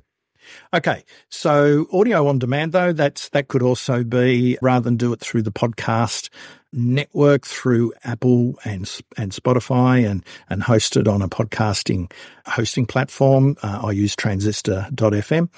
Okay, 0.74 1.04
so 1.30 1.88
audio 1.92 2.28
on 2.28 2.40
demand 2.40 2.72
though, 2.72 2.94
that's 2.94 3.30
that 3.30 3.48
could 3.48 3.62
also 3.62 4.04
be 4.04 4.58
rather 4.62 4.84
than 4.84 4.98
do 4.98 5.14
it 5.14 5.20
through 5.20 5.44
the 5.44 5.52
podcast 5.52 6.30
network 6.74 7.46
through 7.46 7.94
Apple 8.04 8.56
and 8.66 8.90
and 9.18 9.32
Spotify 9.32 10.10
and 10.10 10.26
and 10.50 10.64
hosted 10.64 11.08
on 11.08 11.22
a 11.22 11.30
podcasting 11.30 12.12
hosting 12.46 12.86
platform. 12.86 13.56
Uh, 13.62 13.82
I 13.84 13.92
use 13.92 14.16
Transistor.fm. 14.16 15.50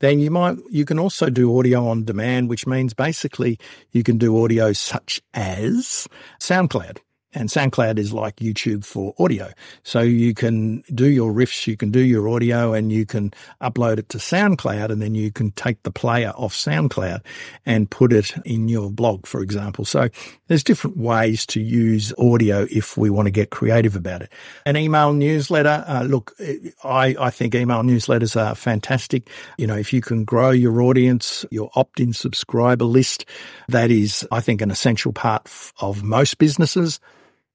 Then 0.00 0.18
you 0.18 0.30
might 0.30 0.58
you 0.70 0.84
can 0.84 0.98
also 0.98 1.30
do 1.30 1.58
audio 1.58 1.86
on 1.86 2.04
demand, 2.04 2.48
which 2.48 2.66
means 2.66 2.92
basically 2.92 3.58
you 3.92 4.02
can 4.02 4.18
do 4.18 4.42
audio 4.42 4.72
such 4.72 5.22
as 5.32 6.06
SoundCloud. 6.40 6.98
And 7.36 7.50
SoundCloud 7.50 7.98
is 7.98 8.14
like 8.14 8.36
YouTube 8.36 8.84
for 8.84 9.14
audio. 9.18 9.52
So 9.82 10.00
you 10.00 10.32
can 10.32 10.82
do 10.94 11.06
your 11.06 11.32
riffs, 11.32 11.66
you 11.66 11.76
can 11.76 11.90
do 11.90 12.00
your 12.00 12.28
audio 12.28 12.72
and 12.72 12.90
you 12.90 13.04
can 13.04 13.32
upload 13.60 13.98
it 13.98 14.08
to 14.08 14.18
SoundCloud 14.18 14.90
and 14.90 15.02
then 15.02 15.14
you 15.14 15.30
can 15.30 15.50
take 15.52 15.82
the 15.82 15.90
player 15.90 16.30
off 16.30 16.54
SoundCloud 16.54 17.20
and 17.66 17.90
put 17.90 18.12
it 18.12 18.32
in 18.46 18.68
your 18.68 18.90
blog, 18.90 19.26
for 19.26 19.42
example. 19.42 19.84
So 19.84 20.08
there's 20.48 20.64
different 20.64 20.96
ways 20.96 21.44
to 21.46 21.60
use 21.60 22.12
audio 22.18 22.66
if 22.70 22.96
we 22.96 23.10
want 23.10 23.26
to 23.26 23.30
get 23.30 23.50
creative 23.50 23.96
about 23.96 24.22
it. 24.22 24.32
An 24.64 24.78
email 24.78 25.12
newsletter, 25.12 25.84
uh, 25.86 26.04
look, 26.04 26.34
I, 26.82 27.14
I 27.20 27.28
think 27.28 27.54
email 27.54 27.82
newsletters 27.82 28.34
are 28.40 28.54
fantastic. 28.54 29.28
You 29.58 29.66
know, 29.66 29.76
if 29.76 29.92
you 29.92 30.00
can 30.00 30.24
grow 30.24 30.50
your 30.50 30.80
audience, 30.80 31.44
your 31.50 31.70
opt-in 31.74 32.14
subscriber 32.14 32.86
list, 32.86 33.26
that 33.68 33.90
is, 33.90 34.26
I 34.32 34.40
think, 34.40 34.62
an 34.62 34.70
essential 34.70 35.12
part 35.12 35.50
of 35.80 36.02
most 36.02 36.38
businesses. 36.38 36.98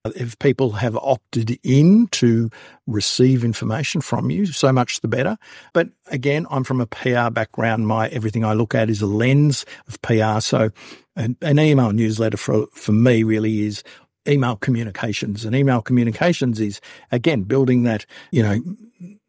If 0.04 0.40
people 0.40 0.72
have 0.72 0.98
opted 0.98 1.60
in 1.64 2.08
to 2.08 2.50
receive 2.88 3.44
information 3.44 4.02
from 4.02 4.32
you, 4.32 4.48
so 4.48 4.72
much 4.72 5.02
the 5.02 5.08
better. 5.08 5.38
But 5.74 5.90
again, 6.08 6.48
I'm 6.50 6.64
from 6.64 6.82
a 6.82 6.88
PR 6.88 7.30
background. 7.30 7.88
My 7.88 8.08
everything 8.10 8.44
I 8.44 8.54
look 8.54 8.74
at 8.74 8.90
is 8.90 9.02
a 9.02 9.06
lens 9.06 9.64
of 9.88 10.02
PR. 10.02 10.40
So 10.40 10.72
an, 11.16 11.38
an 11.42 11.60
email 11.60 11.92
newsletter 11.92 12.38
for, 12.38 12.66
for 12.74 12.94
me 12.94 13.22
really 13.22 13.62
is 13.68 13.84
email 14.28 14.56
communications 14.56 15.46
and 15.46 15.56
email 15.56 15.82
communications 15.82 16.60
is 16.60 16.82
again 17.12 17.44
building 17.44 17.84
that, 17.84 18.06
you 18.32 18.42
know, 18.42 18.60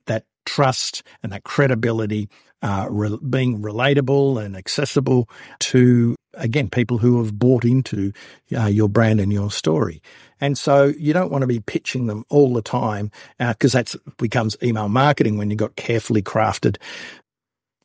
that 0.07 0.25
trust 0.47 1.03
and 1.23 1.33
that 1.33 1.45
credibility, 1.45 2.29
uh, 2.63 2.87
re- 2.91 3.19
being 3.29 3.61
relatable 3.61 4.43
and 4.43 4.57
accessible 4.57 5.29
to 5.61 6.17
again, 6.35 6.69
people 6.71 6.99
who 6.99 7.23
have 7.23 7.39
bought 7.39 7.65
into 7.65 8.13
uh, 8.57 8.67
your 8.67 8.89
brand 8.89 9.21
and 9.21 9.33
your 9.33 9.51
story. 9.51 10.03
And 10.41 10.59
so 10.59 10.93
you 10.99 11.13
don't 11.13 11.31
want 11.31 11.43
to 11.43 11.47
be 11.47 11.61
pitching 11.61 12.07
them 12.07 12.25
all 12.29 12.53
the 12.53 12.63
time 12.63 13.11
because 13.39 13.75
uh, 13.75 13.83
that 13.83 13.95
becomes 14.19 14.57
email 14.63 14.89
marketing 14.89 15.39
when 15.39 15.51
you've 15.51 15.59
got 15.59 15.77
carefully 15.77 16.23
crafted 16.23 16.79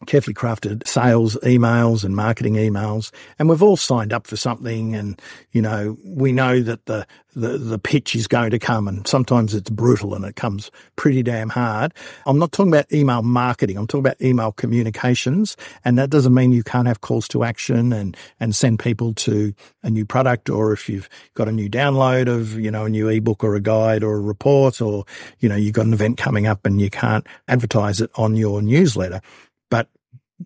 carefully 0.05 0.33
crafted 0.33 0.85
sales 0.87 1.35
emails 1.43 2.03
and 2.03 2.15
marketing 2.15 2.55
emails. 2.55 3.11
And 3.39 3.49
we've 3.49 3.63
all 3.63 3.77
signed 3.77 4.13
up 4.13 4.27
for 4.27 4.35
something 4.35 4.95
and, 4.95 5.19
you 5.51 5.61
know, 5.61 5.97
we 6.03 6.31
know 6.31 6.61
that 6.61 6.85
the, 6.85 7.07
the, 7.35 7.57
the 7.57 7.79
pitch 7.79 8.15
is 8.15 8.27
going 8.27 8.51
to 8.51 8.59
come 8.59 8.87
and 8.87 9.07
sometimes 9.07 9.53
it's 9.53 9.69
brutal 9.69 10.13
and 10.13 10.25
it 10.25 10.35
comes 10.35 10.71
pretty 10.95 11.23
damn 11.23 11.49
hard. 11.49 11.93
I'm 12.25 12.37
not 12.37 12.51
talking 12.51 12.71
about 12.71 12.91
email 12.91 13.21
marketing. 13.21 13.77
I'm 13.77 13.87
talking 13.87 14.05
about 14.05 14.21
email 14.21 14.51
communications. 14.51 15.57
And 15.83 15.97
that 15.97 16.09
doesn't 16.09 16.33
mean 16.33 16.51
you 16.51 16.63
can't 16.63 16.87
have 16.87 17.01
calls 17.01 17.27
to 17.29 17.43
action 17.43 17.91
and, 17.91 18.15
and 18.39 18.55
send 18.55 18.79
people 18.79 19.13
to 19.15 19.53
a 19.83 19.89
new 19.89 20.05
product 20.05 20.49
or 20.49 20.73
if 20.73 20.89
you've 20.89 21.09
got 21.33 21.47
a 21.47 21.51
new 21.51 21.69
download 21.69 22.27
of, 22.27 22.59
you 22.59 22.71
know, 22.71 22.85
a 22.85 22.89
new 22.89 23.07
ebook 23.07 23.43
or 23.43 23.55
a 23.55 23.61
guide 23.61 24.03
or 24.03 24.15
a 24.15 24.21
report 24.21 24.81
or, 24.81 25.05
you 25.39 25.49
know, 25.49 25.55
you've 25.55 25.73
got 25.73 25.85
an 25.85 25.93
event 25.93 26.17
coming 26.17 26.47
up 26.47 26.65
and 26.65 26.81
you 26.81 26.89
can't 26.89 27.25
advertise 27.47 28.01
it 28.01 28.11
on 28.15 28.35
your 28.35 28.61
newsletter 28.61 29.21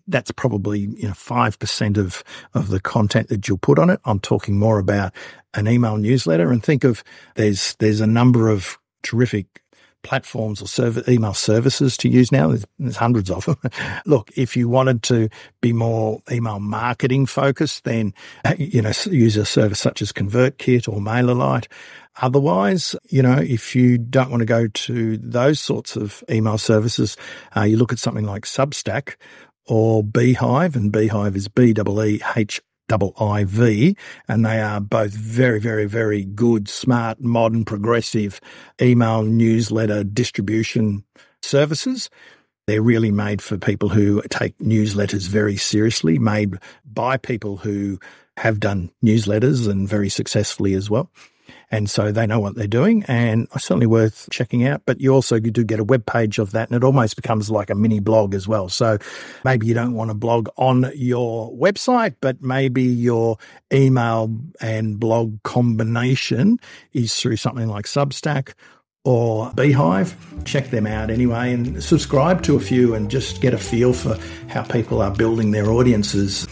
that's 0.06 0.30
probably 0.30 0.80
you 0.80 1.08
know 1.08 1.14
five 1.14 1.58
percent 1.58 1.98
of 1.98 2.22
of 2.54 2.68
the 2.68 2.80
content 2.80 3.28
that 3.28 3.48
you'll 3.48 3.58
put 3.58 3.78
on 3.78 3.90
it. 3.90 4.00
I'm 4.04 4.20
talking 4.20 4.58
more 4.58 4.78
about 4.78 5.12
an 5.54 5.68
email 5.68 5.96
newsletter, 5.96 6.50
and 6.50 6.62
think 6.62 6.84
of 6.84 7.04
there's 7.34 7.74
there's 7.76 8.00
a 8.00 8.06
number 8.06 8.48
of 8.48 8.78
terrific 9.02 9.62
platforms 10.02 10.60
or 10.60 10.66
server, 10.66 11.02
email 11.08 11.34
services 11.34 11.96
to 11.96 12.08
use 12.08 12.32
now. 12.32 12.48
There's, 12.48 12.66
there's 12.78 12.96
hundreds 12.96 13.30
of 13.30 13.44
them. 13.44 13.56
Look, 14.06 14.30
if 14.36 14.56
you 14.56 14.68
wanted 14.68 15.02
to 15.04 15.28
be 15.60 15.72
more 15.72 16.20
email 16.30 16.58
marketing 16.58 17.26
focused, 17.26 17.84
then 17.84 18.14
you 18.58 18.82
know 18.82 18.92
use 19.06 19.36
a 19.36 19.44
service 19.44 19.80
such 19.80 20.02
as 20.02 20.12
ConvertKit 20.12 20.88
or 20.88 21.00
MailerLite. 21.00 21.66
Otherwise, 22.20 22.94
you 23.08 23.22
know, 23.22 23.38
if 23.38 23.74
you 23.74 23.96
don't 23.96 24.30
want 24.30 24.42
to 24.42 24.46
go 24.46 24.66
to 24.68 25.16
those 25.16 25.58
sorts 25.58 25.96
of 25.96 26.22
email 26.30 26.58
services, 26.58 27.16
uh, 27.56 27.62
you 27.62 27.78
look 27.78 27.92
at 27.92 27.98
something 27.98 28.26
like 28.26 28.44
Substack 28.44 29.14
or 29.66 30.02
Beehiiv, 30.02 30.76
and 30.76 30.92
Beehiiv 30.92 31.36
is 31.36 31.48
B 31.48 31.74
E 31.76 32.02
E 32.04 32.20
H 32.36 32.60
I 33.18 33.44
V, 33.44 33.96
and 34.28 34.44
they 34.44 34.60
are 34.60 34.80
both 34.80 35.12
very, 35.12 35.58
very, 35.58 35.86
very 35.86 36.24
good, 36.24 36.68
smart, 36.68 37.20
modern, 37.20 37.64
progressive 37.64 38.40
email 38.80 39.22
newsletter 39.22 40.04
distribution 40.04 41.04
services. 41.42 42.10
They're 42.66 42.82
really 42.82 43.10
made 43.10 43.40
for 43.42 43.56
people 43.56 43.88
who 43.88 44.22
take 44.28 44.56
newsletters 44.58 45.26
very 45.26 45.56
seriously, 45.56 46.18
made 46.18 46.56
by 46.84 47.16
people 47.16 47.56
who 47.56 47.98
have 48.36 48.60
done 48.60 48.90
newsletters 49.04 49.68
and 49.68 49.88
very 49.88 50.08
successfully 50.08 50.74
as 50.74 50.90
well. 50.90 51.10
And 51.70 51.88
so 51.88 52.12
they 52.12 52.26
know 52.26 52.38
what 52.38 52.54
they're 52.54 52.66
doing 52.66 53.04
and 53.08 53.48
certainly 53.52 53.86
worth 53.86 54.28
checking 54.30 54.66
out. 54.66 54.82
But 54.84 55.00
you 55.00 55.12
also 55.12 55.38
do 55.38 55.64
get 55.64 55.80
a 55.80 55.84
web 55.84 56.04
page 56.04 56.38
of 56.38 56.52
that 56.52 56.68
and 56.68 56.76
it 56.76 56.84
almost 56.84 57.16
becomes 57.16 57.50
like 57.50 57.70
a 57.70 57.74
mini 57.74 58.00
blog 58.00 58.34
as 58.34 58.46
well. 58.46 58.68
So 58.68 58.98
maybe 59.44 59.66
you 59.66 59.74
don't 59.74 59.94
want 59.94 60.10
to 60.10 60.14
blog 60.14 60.48
on 60.56 60.90
your 60.94 61.52
website, 61.52 62.16
but 62.20 62.42
maybe 62.42 62.82
your 62.82 63.38
email 63.72 64.36
and 64.60 65.00
blog 65.00 65.42
combination 65.44 66.58
is 66.92 67.16
through 67.18 67.36
something 67.36 67.68
like 67.68 67.86
Substack 67.86 68.52
or 69.04 69.50
Beehiiv. 69.52 70.14
Check 70.44 70.70
them 70.70 70.86
out 70.86 71.10
anyway 71.10 71.52
and 71.52 71.82
subscribe 71.82 72.42
to 72.44 72.56
a 72.56 72.60
few 72.60 72.94
and 72.94 73.10
just 73.10 73.40
get 73.40 73.54
a 73.54 73.58
feel 73.58 73.92
for 73.92 74.18
how 74.48 74.62
people 74.62 75.02
are 75.02 75.10
building 75.10 75.50
their 75.50 75.70
audiences 75.70 76.46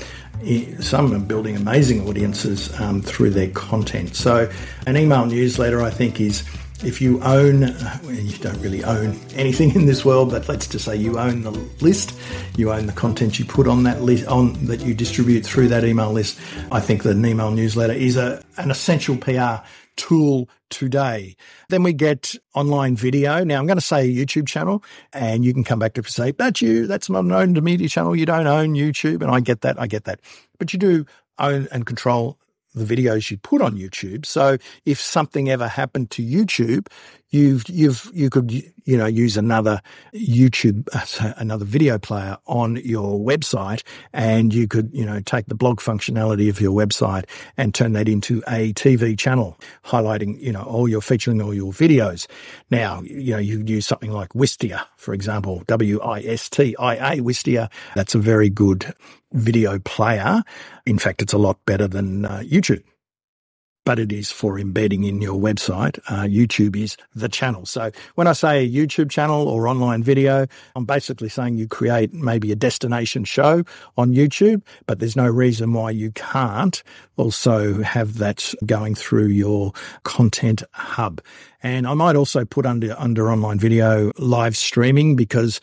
some 0.80 1.14
are 1.14 1.18
building 1.18 1.56
amazing 1.56 2.06
audiences 2.08 2.78
um, 2.80 3.02
through 3.02 3.30
their 3.30 3.50
content. 3.50 4.16
So, 4.16 4.50
an 4.86 4.96
email 4.96 5.26
newsletter, 5.26 5.82
I 5.82 5.90
think, 5.90 6.20
is 6.20 6.44
if 6.82 7.00
you 7.00 7.20
own, 7.22 7.60
well, 7.60 8.12
you 8.12 8.38
don't 8.38 8.58
really 8.60 8.82
own 8.84 9.18
anything 9.34 9.74
in 9.74 9.86
this 9.86 10.04
world, 10.04 10.30
but 10.30 10.48
let's 10.48 10.66
just 10.66 10.86
say 10.86 10.96
you 10.96 11.18
own 11.18 11.42
the 11.42 11.50
list, 11.80 12.18
you 12.56 12.72
own 12.72 12.86
the 12.86 12.92
content 12.92 13.38
you 13.38 13.44
put 13.44 13.68
on 13.68 13.82
that 13.82 14.02
list, 14.02 14.26
on 14.26 14.52
that 14.66 14.80
you 14.80 14.94
distribute 14.94 15.44
through 15.44 15.68
that 15.68 15.84
email 15.84 16.12
list. 16.12 16.38
I 16.72 16.80
think 16.80 17.02
that 17.02 17.16
an 17.16 17.26
email 17.26 17.50
newsletter 17.50 17.92
is 17.92 18.16
a 18.16 18.42
an 18.56 18.70
essential 18.70 19.16
PR 19.16 19.62
tool 20.00 20.48
today. 20.70 21.36
Then 21.68 21.82
we 21.82 21.92
get 21.92 22.34
online 22.54 22.96
video. 22.96 23.44
Now 23.44 23.58
I'm 23.58 23.66
going 23.66 23.76
to 23.76 23.82
say 23.82 24.08
a 24.08 24.12
YouTube 24.12 24.48
channel 24.48 24.82
and 25.12 25.44
you 25.44 25.52
can 25.52 25.62
come 25.62 25.78
back 25.78 25.92
to 25.94 26.02
say, 26.04 26.32
that's 26.32 26.62
you. 26.62 26.86
That's 26.86 27.10
not 27.10 27.24
an 27.24 27.32
owned 27.32 27.62
media 27.62 27.86
channel. 27.86 28.16
You 28.16 28.24
don't 28.24 28.46
own 28.46 28.74
YouTube. 28.74 29.20
And 29.20 29.30
I 29.30 29.40
get 29.40 29.60
that. 29.60 29.78
I 29.78 29.86
get 29.86 30.04
that. 30.04 30.20
But 30.58 30.72
you 30.72 30.78
do 30.78 31.04
own 31.38 31.68
and 31.70 31.84
control 31.84 32.38
the 32.74 32.84
videos 32.84 33.30
you 33.30 33.38
put 33.38 33.62
on 33.62 33.76
YouTube. 33.76 34.26
So 34.26 34.56
if 34.84 35.00
something 35.00 35.50
ever 35.50 35.68
happened 35.68 36.10
to 36.12 36.22
YouTube, 36.22 36.86
you've 37.30 37.68
you've 37.68 38.10
you 38.12 38.28
could 38.30 38.50
you 38.52 38.96
know 38.96 39.06
use 39.06 39.36
another 39.36 39.80
YouTube 40.14 40.86
another 41.38 41.64
video 41.64 41.98
player 41.98 42.36
on 42.46 42.76
your 42.76 43.18
website, 43.18 43.82
and 44.12 44.52
you 44.52 44.68
could 44.68 44.90
you 44.92 45.04
know 45.04 45.20
take 45.20 45.46
the 45.46 45.54
blog 45.54 45.80
functionality 45.80 46.48
of 46.48 46.60
your 46.60 46.72
website 46.72 47.24
and 47.56 47.74
turn 47.74 47.92
that 47.92 48.08
into 48.08 48.42
a 48.48 48.72
TV 48.74 49.18
channel, 49.18 49.58
highlighting 49.84 50.40
you 50.40 50.52
know 50.52 50.62
all 50.62 50.88
your 50.88 51.00
featuring 51.00 51.40
all 51.40 51.54
your 51.54 51.72
videos. 51.72 52.26
Now 52.70 53.02
you 53.02 53.32
know 53.32 53.38
you 53.38 53.58
could 53.58 53.70
use 53.70 53.86
something 53.86 54.12
like 54.12 54.30
Wistia, 54.30 54.84
for 54.96 55.14
example, 55.14 55.62
W 55.66 56.00
I 56.00 56.20
S 56.20 56.48
T 56.48 56.76
I 56.78 57.14
A 57.14 57.20
Wistia. 57.20 57.70
That's 57.94 58.14
a 58.14 58.18
very 58.18 58.50
good 58.50 58.94
video 59.32 59.78
player. 59.78 60.42
In 60.86 60.98
fact, 60.98 61.22
it's 61.22 61.32
a 61.32 61.38
lot 61.38 61.58
better 61.66 61.88
than 61.88 62.24
uh, 62.24 62.42
YouTube 62.44 62.82
but 63.84 63.98
it 63.98 64.12
is 64.12 64.30
for 64.30 64.58
embedding 64.58 65.04
in 65.04 65.20
your 65.20 65.38
website. 65.40 65.98
Uh, 66.08 66.22
YouTube 66.22 66.76
is 66.76 66.96
the 67.14 67.28
channel. 67.28 67.66
So 67.66 67.90
when 68.14 68.26
I 68.26 68.32
say 68.34 68.64
a 68.64 68.70
YouTube 68.70 69.10
channel 69.10 69.48
or 69.48 69.66
online 69.66 70.02
video, 70.02 70.46
I'm 70.76 70.84
basically 70.84 71.28
saying 71.28 71.56
you 71.56 71.66
create 71.66 72.12
maybe 72.12 72.52
a 72.52 72.56
destination 72.56 73.24
show 73.24 73.64
on 73.96 74.12
YouTube, 74.12 74.62
but 74.86 74.98
there's 74.98 75.16
no 75.16 75.26
reason 75.26 75.72
why 75.72 75.90
you 75.90 76.12
can't 76.12 76.82
also 77.16 77.82
have 77.82 78.18
that 78.18 78.54
going 78.66 78.94
through 78.94 79.26
your 79.26 79.72
content 80.04 80.62
hub. 80.72 81.20
And 81.62 81.86
I 81.86 81.94
might 81.94 82.16
also 82.16 82.44
put 82.44 82.66
under, 82.66 82.94
under 82.98 83.30
online 83.30 83.58
video 83.58 84.12
live 84.18 84.56
streaming 84.56 85.16
because, 85.16 85.60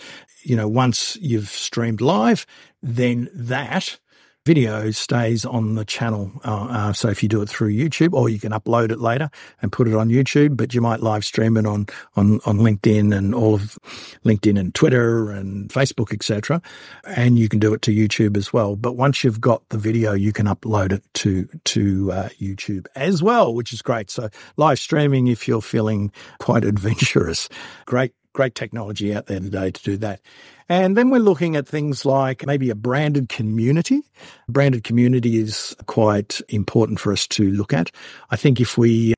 you 0.47 0.55
know, 0.55 0.67
once 0.67 1.17
you've 1.17 1.49
streamed 1.49 1.99
live, 1.99 2.45
then 2.81 3.29
that 3.33 3.99
video 4.45 4.91
stays 4.91 5.43
on 5.43 5.75
the 5.75 5.83
channel. 5.83 6.31
Uh, 6.45 6.67
uh, 6.69 6.93
so 6.93 7.09
if 7.09 7.21
you 7.21 7.27
do 7.27 7.41
it 7.41 7.49
through 7.49 7.69
YouTube, 7.69 8.13
or 8.13 8.29
you 8.29 8.39
can 8.39 8.53
upload 8.53 8.91
it 8.91 9.01
later 9.01 9.29
and 9.61 9.73
put 9.73 9.89
it 9.89 9.93
on 9.93 10.07
YouTube, 10.07 10.55
but 10.55 10.73
you 10.73 10.79
might 10.79 11.01
live 11.01 11.25
stream 11.25 11.57
it 11.57 11.65
on 11.65 11.85
on 12.15 12.39
on 12.45 12.59
LinkedIn 12.59 13.13
and 13.13 13.35
all 13.35 13.55
of 13.55 13.77
LinkedIn 14.23 14.57
and 14.57 14.73
Twitter 14.73 15.31
and 15.31 15.69
Facebook, 15.69 16.13
etc. 16.13 16.61
And 17.05 17.37
you 17.37 17.49
can 17.49 17.59
do 17.59 17.73
it 17.73 17.81
to 17.81 17.91
YouTube 17.91 18.37
as 18.37 18.53
well. 18.53 18.77
But 18.77 18.93
once 18.93 19.21
you've 19.21 19.41
got 19.41 19.67
the 19.67 19.77
video, 19.77 20.13
you 20.13 20.31
can 20.31 20.45
upload 20.45 20.93
it 20.93 21.03
to 21.15 21.49
to 21.65 22.11
uh, 22.13 22.29
YouTube 22.39 22.87
as 22.95 23.21
well, 23.21 23.53
which 23.53 23.73
is 23.73 23.81
great. 23.81 24.09
So 24.09 24.29
live 24.55 24.79
streaming, 24.79 25.27
if 25.27 25.45
you're 25.45 25.61
feeling 25.61 26.09
quite 26.39 26.63
adventurous, 26.63 27.49
great 27.85 28.13
great 28.37 28.53
technology 28.53 29.15
out 29.15 29.25
there 29.25 29.39
today 29.39 29.71
to 29.71 29.83
do 29.83 29.97
that. 29.97 30.21
And 30.69 30.95
then 30.95 31.09
we're 31.09 31.17
looking 31.17 31.55
at 31.55 31.67
things 31.67 32.05
like 32.05 32.45
maybe 32.45 32.69
a 32.69 32.75
branded 32.75 33.29
community. 33.29 34.01
Branded 34.47 34.83
community 34.83 35.37
is 35.37 35.75
quite 35.87 36.39
important 36.47 36.99
for 36.99 37.11
us 37.11 37.25
to 37.29 37.49
look 37.49 37.73
at. 37.73 37.89
I 38.29 38.35
think 38.35 38.61
if 38.61 38.77
we 38.77 39.15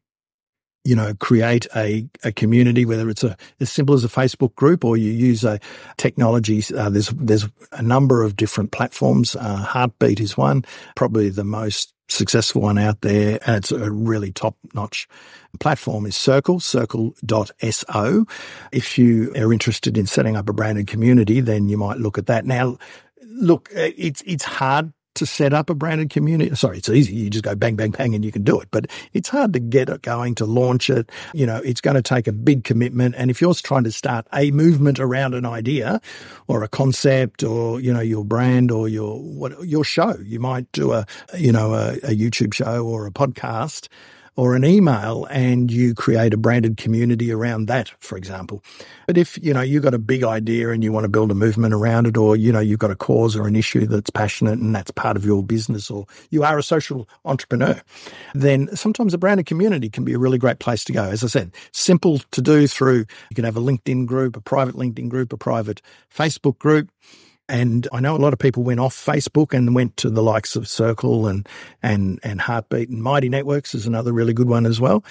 you 0.85 0.95
know, 0.95 1.13
create 1.15 1.67
a, 1.75 2.07
a 2.23 2.31
community, 2.31 2.85
whether 2.85 3.09
it's 3.09 3.25
a, 3.25 3.35
as 3.59 3.69
simple 3.69 3.93
as 3.93 4.05
a 4.05 4.07
Facebook 4.07 4.55
group 4.55 4.85
or 4.85 4.95
you 4.95 5.11
use 5.11 5.43
a 5.43 5.59
technology. 5.97 6.63
Uh, 6.73 6.89
there's, 6.89 7.09
there's 7.09 7.45
a 7.73 7.81
number 7.81 8.23
of 8.23 8.37
different 8.37 8.71
platforms. 8.71 9.35
Uh, 9.35 9.57
Heartbeat 9.57 10.21
is 10.21 10.37
one, 10.37 10.63
probably 10.95 11.29
the 11.29 11.43
most 11.43 11.93
successful 12.09 12.61
one 12.61 12.77
out 12.77 13.01
there. 13.01 13.39
And 13.45 13.57
it's 13.57 13.71
a 13.71 13.91
really 13.91 14.31
top 14.31 14.55
notch 14.73 15.07
platform 15.59 16.05
is 16.05 16.15
Circle, 16.15 16.59
circle.so. 16.59 18.25
If 18.71 18.97
you 18.97 19.33
are 19.35 19.53
interested 19.53 19.97
in 19.97 20.05
setting 20.05 20.35
up 20.35 20.49
a 20.49 20.53
branded 20.53 20.87
community, 20.87 21.39
then 21.39 21.69
you 21.69 21.77
might 21.77 21.97
look 21.97 22.17
at 22.17 22.27
that. 22.27 22.45
Now, 22.45 22.77
look, 23.23 23.69
it's, 23.73 24.21
it's 24.25 24.43
hard 24.43 24.91
to 25.19 25.25
set 25.25 25.53
up 25.53 25.69
a 25.69 25.75
branded 25.75 26.09
community. 26.09 26.53
Sorry, 26.55 26.79
it's 26.79 26.89
easy. 26.89 27.13
You 27.13 27.29
just 27.29 27.43
go 27.43 27.55
bang, 27.55 27.75
bang, 27.75 27.91
bang 27.91 28.15
and 28.15 28.25
you 28.25 28.31
can 28.31 28.43
do 28.43 28.59
it. 28.59 28.67
But 28.71 28.87
it's 29.13 29.29
hard 29.29 29.53
to 29.53 29.59
get 29.59 29.89
it 29.89 30.01
going, 30.01 30.35
to 30.35 30.45
launch 30.45 30.89
it. 30.89 31.11
You 31.33 31.45
know, 31.45 31.57
it's 31.57 31.81
going 31.81 31.95
to 31.95 32.01
take 32.01 32.27
a 32.27 32.31
big 32.31 32.63
commitment. 32.63 33.15
And 33.17 33.29
if 33.29 33.41
you're 33.41 33.53
trying 33.53 33.83
to 33.83 33.91
start 33.91 34.27
a 34.33 34.51
movement 34.51 34.99
around 34.99 35.33
an 35.33 35.45
idea 35.45 36.01
or 36.47 36.63
a 36.63 36.67
concept 36.67 37.43
or, 37.43 37.79
you 37.79 37.93
know, 37.93 37.99
your 37.99 38.25
brand 38.25 38.71
or 38.71 38.87
your, 38.87 39.19
what, 39.19 39.65
your 39.65 39.83
show, 39.83 40.15
you 40.23 40.39
might 40.39 40.71
do 40.71 40.93
a, 40.93 41.05
you 41.37 41.51
know, 41.51 41.73
a, 41.73 41.93
a 41.97 42.15
YouTube 42.15 42.53
show 42.53 42.85
or 42.85 43.05
a 43.05 43.11
podcast 43.11 43.87
or 44.39 44.55
an 44.55 44.63
email 44.63 45.27
and 45.29 45.69
you 45.69 45.93
create 45.93 46.33
a 46.33 46.37
branded 46.37 46.77
community 46.77 47.29
around 47.29 47.65
that, 47.65 47.89
for 47.99 48.17
example. 48.17 48.63
But 49.05 49.17
if, 49.17 49.37
you 49.43 49.53
know, 49.53 49.59
you've 49.59 49.83
got 49.83 49.93
a 49.93 49.99
big 49.99 50.23
idea 50.23 50.69
and 50.69 50.81
you 50.81 50.93
want 50.93 51.03
to 51.03 51.09
build 51.09 51.29
a 51.29 51.35
movement 51.35 51.73
around 51.73 52.07
it, 52.07 52.15
or, 52.15 52.37
you 52.37 52.49
know, 52.53 52.61
you've 52.61 52.79
got 52.79 52.89
a 52.89 52.95
cause 52.95 53.35
or 53.35 53.47
an 53.47 53.57
issue 53.57 53.85
that's 53.85 54.09
passionate 54.09 54.57
and 54.57 54.73
that's 54.73 54.91
part 54.91 55.17
of 55.17 55.25
your 55.25 55.43
business, 55.43 55.91
or 55.91 56.05
you 56.29 56.41
are 56.43 56.57
a 56.57 56.63
social 56.63 57.09
entrepreneur, 57.25 57.81
then 58.33 58.73
sometimes 58.73 59.13
a 59.13 59.17
branded 59.17 59.45
community 59.45 59.89
can 59.89 60.05
be 60.05 60.13
a 60.13 60.17
really 60.17 60.37
great 60.37 60.59
place 60.59 60.85
to 60.85 60.93
go. 60.93 61.03
As 61.03 61.21
I 61.21 61.27
said, 61.27 61.51
simple 61.73 62.19
to 62.31 62.41
do 62.41 62.65
through, 62.65 62.99
you 63.29 63.35
can 63.35 63.43
have 63.43 63.57
a 63.57 63.61
LinkedIn 63.61 64.05
group, 64.05 64.37
a 64.37 64.41
private 64.41 64.75
LinkedIn 64.75 65.09
group, 65.09 65.33
a 65.33 65.37
private 65.37 65.81
Facebook 66.15 66.57
group 66.59 66.89
and 67.49 67.87
I 67.91 67.99
know 67.99 68.15
a 68.15 68.17
lot 68.17 68.33
of 68.33 68.39
people 68.39 68.63
went 68.63 68.79
off 68.79 68.95
Facebook 68.95 69.53
and 69.53 69.75
went 69.75 69.97
to 69.97 70.09
the 70.09 70.23
likes 70.23 70.55
of 70.55 70.67
Circle 70.67 71.27
and 71.27 71.47
and 71.81 72.19
and 72.23 72.39
Heartbeat 72.39 72.89
and 72.89 73.01
Mighty 73.01 73.29
Networks 73.29 73.75
is 73.75 73.85
another 73.85 74.13
really 74.13 74.33
good 74.33 74.47
one 74.47 74.65
as 74.65 74.79
well. 74.79 75.03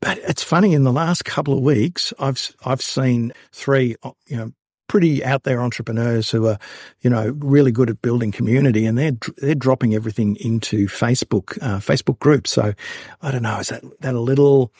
But 0.00 0.18
it's 0.18 0.42
funny 0.42 0.72
in 0.72 0.84
the 0.84 0.92
last 0.92 1.24
couple 1.24 1.54
of 1.54 1.62
weeks, 1.62 2.12
I've 2.18 2.54
I've 2.64 2.82
seen 2.82 3.32
three 3.52 3.96
you 4.26 4.36
know 4.36 4.52
pretty 4.92 5.24
out 5.24 5.44
there 5.44 5.62
entrepreneurs 5.62 6.30
who 6.30 6.46
are, 6.46 6.58
you 7.00 7.08
know, 7.08 7.34
really 7.38 7.72
good 7.72 7.88
at 7.88 8.02
building 8.02 8.30
community, 8.30 8.84
and 8.84 8.98
they're 8.98 9.16
they're 9.38 9.54
dropping 9.54 9.94
everything 9.94 10.36
into 10.36 10.86
Facebook 10.86 11.56
uh, 11.62 11.78
Facebook 11.78 12.18
groups. 12.18 12.50
So 12.50 12.74
I 13.22 13.30
don't 13.30 13.42
know, 13.42 13.58
is 13.58 13.68
that 13.68 13.82
that 14.00 14.14
a 14.14 14.20
little 14.20 14.70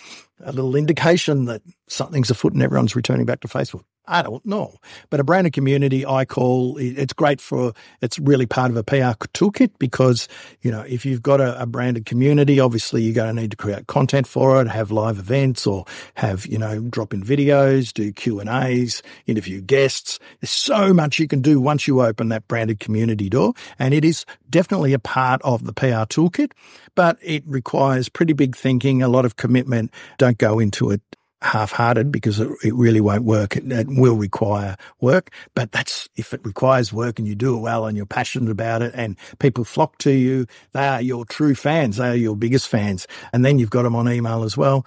a 0.44 0.52
little 0.52 0.76
indication 0.76 1.46
that 1.46 1.62
something's 1.92 2.30
afoot 2.30 2.52
and 2.52 2.62
everyone's 2.62 2.96
returning 2.96 3.26
back 3.26 3.40
to 3.40 3.48
Facebook? 3.48 3.84
I 4.06 4.22
don't 4.22 4.44
know. 4.44 4.78
But 5.10 5.20
a 5.20 5.24
branded 5.24 5.52
community, 5.52 6.04
I 6.04 6.24
call 6.24 6.76
it's 6.78 7.12
great 7.12 7.40
for, 7.40 7.72
it's 8.00 8.18
really 8.18 8.46
part 8.46 8.70
of 8.70 8.76
a 8.76 8.82
PR 8.82 9.14
toolkit 9.32 9.70
because, 9.78 10.26
you 10.60 10.72
know, 10.72 10.80
if 10.80 11.06
you've 11.06 11.22
got 11.22 11.40
a, 11.40 11.60
a 11.62 11.66
branded 11.66 12.04
community, 12.04 12.58
obviously 12.58 13.02
you're 13.02 13.14
going 13.14 13.34
to 13.34 13.40
need 13.40 13.52
to 13.52 13.56
create 13.56 13.86
content 13.86 14.26
for 14.26 14.60
it, 14.60 14.66
have 14.66 14.90
live 14.90 15.18
events 15.18 15.68
or 15.68 15.84
have, 16.14 16.46
you 16.46 16.58
know, 16.58 16.80
drop 16.80 17.14
in 17.14 17.22
videos, 17.22 17.92
do 17.92 18.12
Q 18.12 18.40
and 18.40 18.48
A's, 18.48 19.02
interview 19.26 19.60
guests. 19.60 20.18
There's 20.40 20.50
so 20.50 20.92
much 20.92 21.20
you 21.20 21.28
can 21.28 21.40
do 21.40 21.60
once 21.60 21.86
you 21.86 22.02
open 22.02 22.28
that 22.30 22.48
branded 22.48 22.80
community 22.80 23.28
door. 23.28 23.54
And 23.78 23.94
it 23.94 24.04
is 24.04 24.24
definitely 24.50 24.94
a 24.94 24.98
part 24.98 25.40
of 25.42 25.64
the 25.64 25.72
PR 25.72 26.06
toolkit, 26.10 26.50
but 26.96 27.18
it 27.22 27.44
requires 27.46 28.08
pretty 28.08 28.32
big 28.32 28.56
thinking, 28.56 29.00
a 29.00 29.08
lot 29.08 29.24
of 29.24 29.36
commitment. 29.36 29.92
Don't 30.18 30.38
go 30.38 30.58
into 30.58 30.90
it 30.90 31.00
half-hearted 31.42 32.12
because 32.12 32.40
it, 32.40 32.48
it 32.62 32.74
really 32.74 33.00
won't 33.00 33.24
work. 33.24 33.56
It, 33.56 33.70
it, 33.70 33.86
will 33.88 34.16
require 34.16 34.76
work, 35.00 35.30
but 35.54 35.72
that's 35.72 36.08
if 36.16 36.32
it 36.32 36.40
requires 36.44 36.92
work 36.92 37.18
and 37.18 37.28
you 37.28 37.34
do 37.34 37.56
it 37.56 37.60
well 37.60 37.86
and 37.86 37.96
you're 37.96 38.06
passionate 38.06 38.50
about 38.50 38.82
it 38.82 38.92
and 38.94 39.16
people 39.38 39.64
flock 39.64 39.98
to 39.98 40.12
you, 40.12 40.46
they 40.72 40.86
are 40.86 41.02
your 41.02 41.24
true 41.24 41.54
fans. 41.54 41.96
They 41.96 42.08
are 42.08 42.14
your 42.14 42.36
biggest 42.36 42.68
fans. 42.68 43.06
And 43.32 43.44
then 43.44 43.58
you've 43.58 43.70
got 43.70 43.82
them 43.82 43.96
on 43.96 44.08
email 44.08 44.44
as 44.44 44.56
well. 44.56 44.86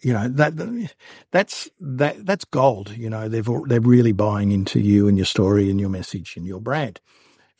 You 0.00 0.12
know, 0.14 0.28
that, 0.28 0.88
that's, 1.30 1.68
that, 1.80 2.24
that's 2.24 2.44
gold. 2.44 2.96
You 2.96 3.10
know, 3.10 3.28
they've, 3.28 3.48
they're 3.66 3.80
really 3.80 4.12
buying 4.12 4.52
into 4.52 4.80
you 4.80 5.08
and 5.08 5.18
your 5.18 5.26
story 5.26 5.70
and 5.70 5.80
your 5.80 5.90
message 5.90 6.36
and 6.36 6.46
your 6.46 6.60
brand 6.60 7.00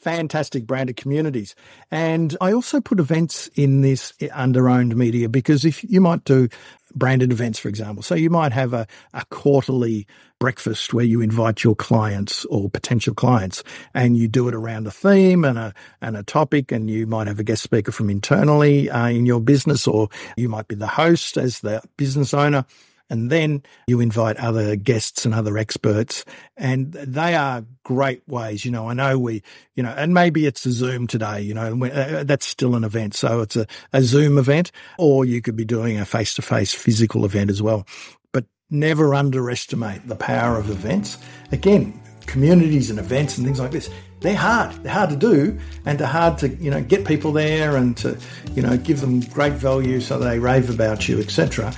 fantastic 0.05 0.67
branded 0.67 0.97
communities. 0.97 1.55
And 1.90 2.37
I 2.43 2.53
also 2.53 2.79
put 2.79 3.01
events 3.01 3.49
in 3.55 3.81
this 3.81 4.12
under 4.33 4.69
owned 4.69 4.95
media 4.95 5.31
because 5.31 5.64
if 5.64 5.83
you 5.83 6.01
might 6.03 6.25
do 6.25 6.49
branded 6.95 7.33
events, 7.33 7.59
for 7.59 7.69
example. 7.69 8.03
So 8.03 8.14
you 8.14 8.29
might 8.29 8.53
have 8.53 8.75
a, 8.75 8.87
a 9.14 9.25
quarterly 9.31 10.07
breakfast 10.38 10.93
where 10.93 11.07
you 11.07 11.23
invite 11.23 11.64
your 11.64 11.75
clients 11.75 12.45
or 12.45 12.69
potential 12.69 13.14
clients 13.14 13.64
and 13.95 14.17
you 14.17 14.29
do 14.29 14.47
it 14.47 14.55
around 14.55 14.87
a 14.87 14.90
theme 14.90 15.45
and 15.45 15.59
a, 15.59 15.75
and 16.03 16.17
a 16.19 16.23
topic 16.23 16.71
and 16.71 16.90
you 16.90 17.07
might 17.07 17.27
have 17.27 17.40
a 17.40 17.45
guest 17.45 17.62
speaker 17.62 17.90
from 17.90 18.11
internally 18.11 18.90
uh, 18.90 19.09
in 19.09 19.25
your 19.25 19.40
business 19.40 19.88
or 19.88 20.09
you 20.37 20.51
might 20.51 20.69
be 20.69 20.75
the 20.75 20.87
host 20.87 21.38
as 21.38 21.61
the 21.61 21.83
business 21.97 22.35
owner 22.35 22.67
and 23.11 23.31
then 23.31 23.62
you 23.87 24.01
invite 24.01 24.37
other 24.38 24.77
guests 24.77 25.25
and 25.25 25.35
other 25.35 25.59
experts. 25.59 26.25
And 26.57 26.93
they 26.93 27.35
are 27.35 27.64
great 27.83 28.27
ways. 28.27 28.64
You 28.64 28.71
know, 28.71 28.88
I 28.88 28.95
know 28.95 29.19
we, 29.19 29.43
you 29.75 29.83
know, 29.83 29.95
and 29.97 30.14
maybe 30.14 30.47
it's 30.47 30.64
a 30.67 30.73
Zoom 30.73 31.07
today, 31.07 31.43
you 31.43 31.55
know, 31.55 31.85
uh, 31.85 32.25
that's 32.25 32.47
still 32.47 32.75
an 32.75 32.85
event. 32.85 33.14
So 33.14 33.40
it's 33.43 33.57
a, 33.57 33.67
a 33.93 34.03
Zoom 34.03 34.38
event, 34.38 34.73
or 34.99 35.25
you 35.25 35.43
could 35.43 35.57
be 35.57 35.64
doing 35.64 35.99
a 35.99 36.05
face 36.05 36.35
to 36.35 36.43
face 36.43 36.73
physical 36.73 37.25
event 37.25 37.51
as 37.51 37.61
well. 37.61 37.87
But 38.33 38.47
never 38.71 39.14
underestimate 39.14 40.09
the 40.09 40.17
power 40.17 40.59
of 40.59 40.71
events. 40.71 41.19
Again, 41.53 42.01
communities 42.27 42.90
and 42.90 42.99
events 42.99 43.37
and 43.37 43.47
things 43.47 43.61
like 43.61 43.71
this 43.71 43.90
they're 44.21 44.35
hard 44.35 44.73
they're 44.83 44.93
hard 44.93 45.11
to 45.11 45.17
do 45.17 45.59
and 45.85 45.99
they're 45.99 46.07
hard 46.07 46.38
to 46.38 46.49
you 46.49 46.71
know 46.71 46.83
get 46.83 47.05
people 47.05 47.33
there 47.33 47.77
and 47.77 47.97
to 47.99 48.19
you 48.55 48.62
know 48.62 48.77
give 48.79 49.03
them 49.03 49.21
great 49.21 49.53
value 49.53 50.01
so 50.01 50.19
they 50.19 50.38
rave 50.38 50.71
about 50.71 51.07
you 51.07 51.21
etc 51.21 51.71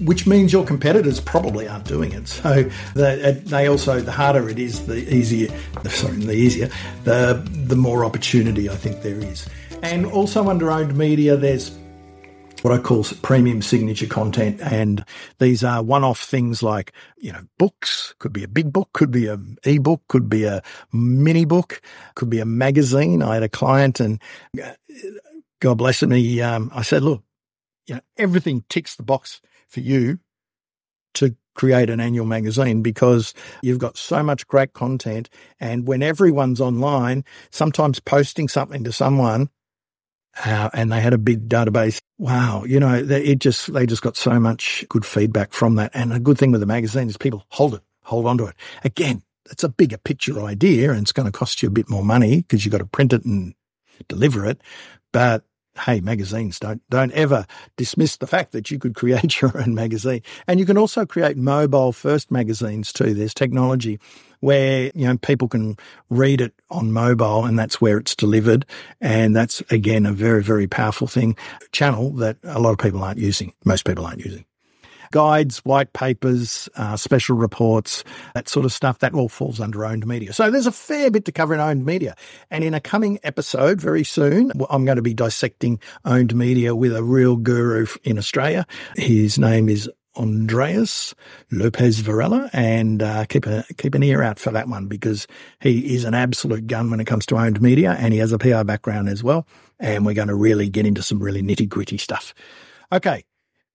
which 0.00 0.26
means 0.26 0.52
your 0.52 0.64
competitors 0.64 1.20
probably 1.20 1.68
aren't 1.68 1.84
doing 1.84 2.12
it. 2.12 2.28
So 2.28 2.64
the, 2.94 3.42
they 3.44 3.68
also, 3.68 4.00
the 4.00 4.12
harder 4.12 4.48
it 4.48 4.58
is, 4.58 4.86
the 4.86 5.12
easier, 5.14 5.48
sorry, 5.88 6.16
the 6.16 6.32
easier, 6.32 6.70
the, 7.04 7.44
the 7.52 7.76
more 7.76 8.04
opportunity 8.04 8.68
I 8.68 8.76
think 8.76 9.02
there 9.02 9.18
is. 9.18 9.48
And 9.82 10.06
also 10.06 10.48
under 10.48 10.70
owned 10.70 10.96
media, 10.96 11.36
there's 11.36 11.76
what 12.62 12.72
I 12.72 12.78
call 12.78 13.04
premium 13.22 13.62
signature 13.62 14.06
content. 14.06 14.60
And 14.60 15.04
these 15.38 15.62
are 15.62 15.82
one 15.82 16.04
off 16.04 16.20
things 16.20 16.62
like, 16.62 16.92
you 17.16 17.32
know, 17.32 17.42
books, 17.56 18.14
could 18.18 18.32
be 18.32 18.42
a 18.44 18.48
big 18.48 18.72
book, 18.72 18.90
could 18.92 19.10
be 19.10 19.28
an 19.28 19.58
e-book, 19.64 20.02
could 20.08 20.28
be 20.28 20.44
a 20.44 20.62
mini 20.92 21.44
book, 21.44 21.80
could 22.14 22.30
be 22.30 22.40
a 22.40 22.44
magazine. 22.44 23.22
I 23.22 23.34
had 23.34 23.42
a 23.42 23.48
client 23.48 24.00
and 24.00 24.20
uh, 24.62 24.72
God 25.60 25.78
bless 25.78 26.02
him, 26.02 26.10
he, 26.10 26.40
um, 26.42 26.70
I 26.74 26.82
said, 26.82 27.02
look, 27.02 27.22
you 27.86 27.94
know, 27.94 28.00
everything 28.16 28.64
ticks 28.68 28.96
the 28.96 29.02
box 29.02 29.40
for 29.68 29.80
you 29.80 30.18
to 31.14 31.34
create 31.54 31.90
an 31.90 32.00
annual 32.00 32.26
magazine 32.26 32.82
because 32.82 33.34
you've 33.62 33.78
got 33.78 33.96
so 33.96 34.22
much 34.22 34.46
great 34.46 34.72
content. 34.72 35.28
And 35.58 35.86
when 35.86 36.02
everyone's 36.02 36.60
online, 36.60 37.24
sometimes 37.50 37.98
posting 37.98 38.48
something 38.48 38.84
to 38.84 38.92
someone 38.92 39.50
uh, 40.44 40.70
and 40.72 40.92
they 40.92 41.00
had 41.00 41.12
a 41.12 41.18
big 41.18 41.48
database. 41.48 42.00
Wow, 42.18 42.64
you 42.64 42.78
know, 42.78 42.94
it 42.94 43.38
just 43.40 43.72
they 43.72 43.86
just 43.86 44.02
got 44.02 44.16
so 44.16 44.38
much 44.38 44.84
good 44.88 45.04
feedback 45.04 45.52
from 45.52 45.76
that. 45.76 45.90
And 45.94 46.12
a 46.12 46.20
good 46.20 46.38
thing 46.38 46.52
with 46.52 46.60
the 46.60 46.66
magazine 46.66 47.08
is 47.08 47.16
people 47.16 47.44
hold 47.48 47.74
it, 47.74 47.82
hold 48.02 48.26
on 48.26 48.38
to 48.38 48.46
it. 48.46 48.54
Again, 48.84 49.22
it's 49.50 49.64
a 49.64 49.68
bigger 49.68 49.98
picture 49.98 50.40
idea, 50.40 50.90
and 50.90 51.00
it's 51.00 51.12
going 51.12 51.26
to 51.26 51.36
cost 51.36 51.62
you 51.62 51.68
a 51.68 51.72
bit 51.72 51.88
more 51.88 52.04
money 52.04 52.42
because 52.42 52.64
you've 52.64 52.72
got 52.72 52.78
to 52.78 52.86
print 52.86 53.12
it 53.12 53.24
and 53.24 53.54
deliver 54.08 54.46
it. 54.46 54.60
But 55.12 55.44
hey, 55.78 56.00
magazines 56.00 56.58
don't 56.58 56.82
don't 56.90 57.12
ever 57.12 57.46
dismiss 57.76 58.16
the 58.16 58.26
fact 58.26 58.52
that 58.52 58.70
you 58.70 58.78
could 58.78 58.94
create 58.94 59.40
your 59.40 59.56
own 59.58 59.74
magazine, 59.74 60.22
and 60.46 60.60
you 60.60 60.66
can 60.66 60.78
also 60.78 61.06
create 61.06 61.36
mobile 61.36 61.92
first 61.92 62.30
magazines 62.30 62.92
too. 62.92 63.14
There's 63.14 63.34
technology 63.34 63.98
where 64.40 64.90
you 64.94 65.06
know 65.06 65.16
people 65.18 65.48
can 65.48 65.76
read 66.10 66.40
it 66.40 66.54
on 66.70 66.92
mobile, 66.92 67.44
and 67.44 67.58
that's 67.58 67.80
where 67.80 67.98
it's 67.98 68.14
delivered, 68.14 68.66
and 69.00 69.34
that's 69.34 69.60
again 69.70 70.06
a 70.06 70.12
very 70.12 70.42
very 70.42 70.66
powerful 70.66 71.06
thing 71.06 71.36
channel 71.72 72.10
that 72.12 72.36
a 72.44 72.60
lot 72.60 72.70
of 72.70 72.78
people 72.78 73.02
aren't 73.02 73.18
using. 73.18 73.52
Most 73.64 73.84
people 73.84 74.04
aren't 74.06 74.24
using 74.24 74.44
guides, 75.10 75.58
white 75.58 75.92
papers, 75.92 76.68
uh, 76.76 76.96
special 76.96 77.36
reports, 77.36 78.04
that 78.34 78.48
sort 78.48 78.64
of 78.64 78.72
stuff. 78.72 78.98
That 78.98 79.14
all 79.14 79.28
falls 79.28 79.60
under 79.60 79.84
owned 79.84 80.06
media. 80.06 80.32
So 80.32 80.50
there's 80.50 80.66
a 80.66 80.72
fair 80.72 81.10
bit 81.10 81.24
to 81.26 81.32
cover 81.32 81.54
in 81.54 81.60
owned 81.60 81.84
media. 81.84 82.14
And 82.50 82.64
in 82.64 82.74
a 82.74 82.80
coming 82.80 83.18
episode 83.22 83.80
very 83.80 84.04
soon, 84.04 84.52
I'm 84.70 84.84
going 84.84 84.96
to 84.96 85.02
be 85.02 85.14
dissecting 85.14 85.80
owned 86.04 86.34
media 86.34 86.74
with 86.74 86.94
a 86.94 87.02
real 87.02 87.36
guru 87.36 87.86
in 88.04 88.18
Australia. 88.18 88.66
His 88.96 89.38
name 89.38 89.68
is 89.68 89.88
Andreas 90.18 91.14
Lopez 91.50 92.00
Varela, 92.00 92.50
and 92.52 93.02
uh, 93.02 93.24
keep 93.26 93.46
a 93.46 93.64
keep 93.76 93.94
an 93.94 94.02
ear 94.02 94.22
out 94.22 94.38
for 94.38 94.50
that 94.50 94.68
one 94.68 94.86
because 94.86 95.26
he 95.60 95.94
is 95.94 96.04
an 96.04 96.14
absolute 96.14 96.66
gun 96.66 96.90
when 96.90 97.00
it 97.00 97.06
comes 97.06 97.24
to 97.26 97.36
owned 97.36 97.62
media, 97.62 97.96
and 97.98 98.12
he 98.12 98.18
has 98.18 98.32
a 98.32 98.38
PR 98.38 98.64
background 98.64 99.08
as 99.08 99.22
well. 99.22 99.46
And 99.78 100.04
we're 100.04 100.14
going 100.14 100.28
to 100.28 100.34
really 100.34 100.68
get 100.68 100.86
into 100.86 101.02
some 101.02 101.22
really 101.22 101.42
nitty 101.42 101.68
gritty 101.68 101.98
stuff. 101.98 102.34
Okay, 102.92 103.24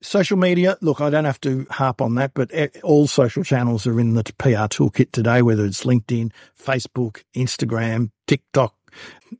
Social 0.03 0.37
media, 0.37 0.77
look, 0.81 0.99
I 0.99 1.09
don't 1.09 1.25
have 1.25 1.41
to 1.41 1.65
harp 1.71 2.01
on 2.01 2.15
that, 2.15 2.33
but 2.33 2.51
all 2.83 3.07
social 3.07 3.43
channels 3.43 3.87
are 3.87 3.99
in 3.99 4.15
the 4.15 4.23
PR 4.37 4.67
toolkit 4.67 5.11
today, 5.11 5.41
whether 5.41 5.65
it's 5.65 5.85
LinkedIn, 5.85 6.31
Facebook, 6.61 7.23
Instagram, 7.33 8.11
TikTok, 8.27 8.75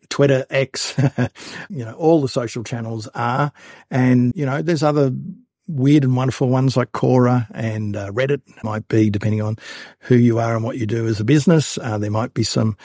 Twitter, 0.10 0.45
X, 0.49 0.95
you 1.69 1.84
know, 1.84 1.93
all 1.93 2.21
the 2.21 2.30
social 2.30 2.63
channels 2.63 3.10
are. 3.13 3.52
And, 3.91 4.32
you 4.36 4.45
know, 4.45 4.62
there's 4.62 4.84
other 4.84 5.12
weird 5.67 6.04
and 6.04 6.15
wonderful 6.15 6.49
ones 6.49 6.76
like 6.76 6.91
Quora 6.91 7.47
and 7.54 7.95
uh, 7.95 8.12
Reddit 8.12 8.41
might 8.63 8.88
be, 8.88 9.10
depending 9.10 9.41
on 9.41 9.58
who 9.99 10.15
you 10.15 10.39
are 10.39 10.56
and 10.56 10.63
what 10.63 10.78
you 10.78 10.86
do 10.86 11.08
as 11.08 11.19
a 11.19 11.26
business. 11.26 11.78
Uh, 11.78 11.97
there 11.97 12.12
might 12.12 12.34
be 12.34 12.43
some 12.43 12.78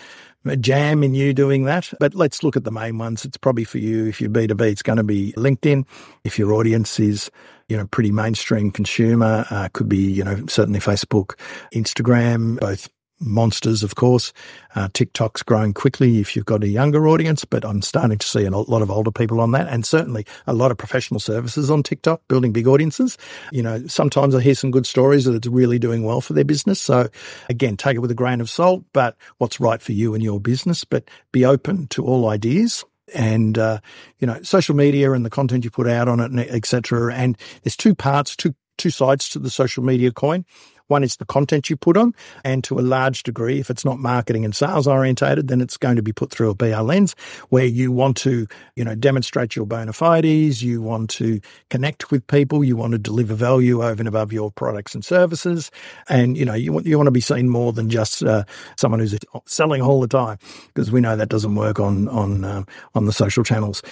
jam 0.56 1.02
in 1.02 1.14
you 1.14 1.32
doing 1.32 1.64
that. 1.64 1.90
But 2.00 2.14
let's 2.14 2.42
look 2.42 2.56
at 2.56 2.64
the 2.64 2.70
main 2.70 2.98
ones. 2.98 3.24
It's 3.24 3.36
probably 3.36 3.64
for 3.64 3.78
you. 3.78 4.06
If 4.06 4.20
you're 4.20 4.30
B2B, 4.30 4.70
it's 4.70 4.82
going 4.82 4.96
to 4.96 5.04
be 5.04 5.32
LinkedIn. 5.36 5.84
If 6.24 6.38
your 6.38 6.52
audience 6.52 6.98
is, 7.00 7.30
you 7.68 7.76
know, 7.76 7.86
pretty 7.86 8.12
mainstream 8.12 8.70
consumer, 8.70 9.46
uh, 9.50 9.68
could 9.72 9.88
be, 9.88 9.98
you 9.98 10.24
know, 10.24 10.44
certainly 10.48 10.80
Facebook, 10.80 11.38
Instagram, 11.72 12.58
both 12.60 12.88
monsters, 13.20 13.82
of 13.82 13.94
course. 13.94 14.32
Uh, 14.74 14.88
TikTok's 14.92 15.42
growing 15.42 15.74
quickly 15.74 16.18
if 16.18 16.36
you've 16.36 16.44
got 16.46 16.62
a 16.62 16.68
younger 16.68 17.08
audience, 17.08 17.44
but 17.44 17.64
I'm 17.64 17.82
starting 17.82 18.18
to 18.18 18.26
see 18.26 18.44
a 18.44 18.50
lot 18.50 18.82
of 18.82 18.90
older 18.90 19.10
people 19.10 19.40
on 19.40 19.52
that 19.52 19.68
and 19.68 19.84
certainly 19.84 20.26
a 20.46 20.52
lot 20.52 20.70
of 20.70 20.78
professional 20.78 21.20
services 21.20 21.70
on 21.70 21.82
TikTok, 21.82 22.22
building 22.28 22.52
big 22.52 22.66
audiences. 22.66 23.18
You 23.52 23.62
know, 23.62 23.86
sometimes 23.86 24.34
I 24.34 24.40
hear 24.40 24.54
some 24.54 24.70
good 24.70 24.86
stories 24.86 25.24
that 25.24 25.34
it's 25.34 25.46
really 25.46 25.78
doing 25.78 26.02
well 26.02 26.20
for 26.20 26.32
their 26.32 26.44
business. 26.44 26.80
So 26.80 27.08
again, 27.48 27.76
take 27.76 27.96
it 27.96 28.00
with 28.00 28.10
a 28.10 28.14
grain 28.14 28.40
of 28.40 28.50
salt, 28.50 28.84
but 28.92 29.16
what's 29.38 29.60
right 29.60 29.80
for 29.80 29.92
you 29.92 30.14
and 30.14 30.22
your 30.22 30.40
business, 30.40 30.84
but 30.84 31.08
be 31.32 31.44
open 31.44 31.88
to 31.88 32.04
all 32.04 32.28
ideas 32.28 32.84
and 33.14 33.58
uh, 33.58 33.80
you 34.18 34.26
know 34.26 34.40
social 34.42 34.74
media 34.74 35.12
and 35.12 35.24
the 35.24 35.30
content 35.30 35.64
you 35.64 35.70
put 35.70 35.88
out 35.88 36.08
on 36.08 36.20
it 36.20 36.48
etc 36.50 37.14
and 37.14 37.38
there's 37.62 37.76
two 37.76 37.94
parts 37.94 38.36
two 38.36 38.54
two 38.76 38.90
sides 38.90 39.28
to 39.28 39.38
the 39.38 39.50
social 39.50 39.82
media 39.82 40.12
coin 40.12 40.44
one 40.88 41.04
is 41.04 41.16
the 41.16 41.24
content 41.24 41.70
you 41.70 41.76
put 41.76 41.96
on, 41.96 42.14
and 42.44 42.64
to 42.64 42.78
a 42.78 42.82
large 42.82 43.22
degree, 43.22 43.60
if 43.60 43.70
it's 43.70 43.84
not 43.84 43.98
marketing 43.98 44.44
and 44.44 44.54
sales 44.54 44.86
orientated, 44.86 45.48
then 45.48 45.60
it's 45.60 45.76
going 45.76 45.96
to 45.96 46.02
be 46.02 46.12
put 46.12 46.30
through 46.30 46.50
a 46.50 46.54
PR 46.54 46.80
lens 46.80 47.14
where 47.50 47.64
you 47.64 47.92
want 47.92 48.16
to, 48.18 48.46
you 48.74 48.84
know, 48.84 48.94
demonstrate 48.94 49.54
your 49.54 49.66
bona 49.66 49.92
fides, 49.92 50.62
you 50.62 50.82
want 50.82 51.10
to 51.10 51.40
connect 51.70 52.10
with 52.10 52.26
people, 52.26 52.64
you 52.64 52.76
want 52.76 52.92
to 52.92 52.98
deliver 52.98 53.34
value 53.34 53.82
over 53.82 54.00
and 54.00 54.08
above 54.08 54.32
your 54.32 54.50
products 54.50 54.94
and 54.94 55.04
services, 55.04 55.70
and 56.08 56.36
you 56.36 56.44
know, 56.44 56.54
you 56.54 56.72
want 56.72 56.86
you 56.86 56.96
want 56.96 57.06
to 57.06 57.12
be 57.12 57.20
seen 57.20 57.48
more 57.48 57.72
than 57.72 57.90
just 57.90 58.22
uh, 58.22 58.44
someone 58.76 59.00
who's 59.00 59.16
selling 59.46 59.82
all 59.82 60.00
the 60.00 60.08
time, 60.08 60.38
because 60.68 60.90
we 60.90 61.00
know 61.00 61.16
that 61.16 61.28
doesn't 61.28 61.54
work 61.54 61.78
on 61.78 62.08
on 62.08 62.44
um, 62.44 62.66
on 62.94 63.04
the 63.04 63.12
social 63.12 63.44
channels 63.44 63.82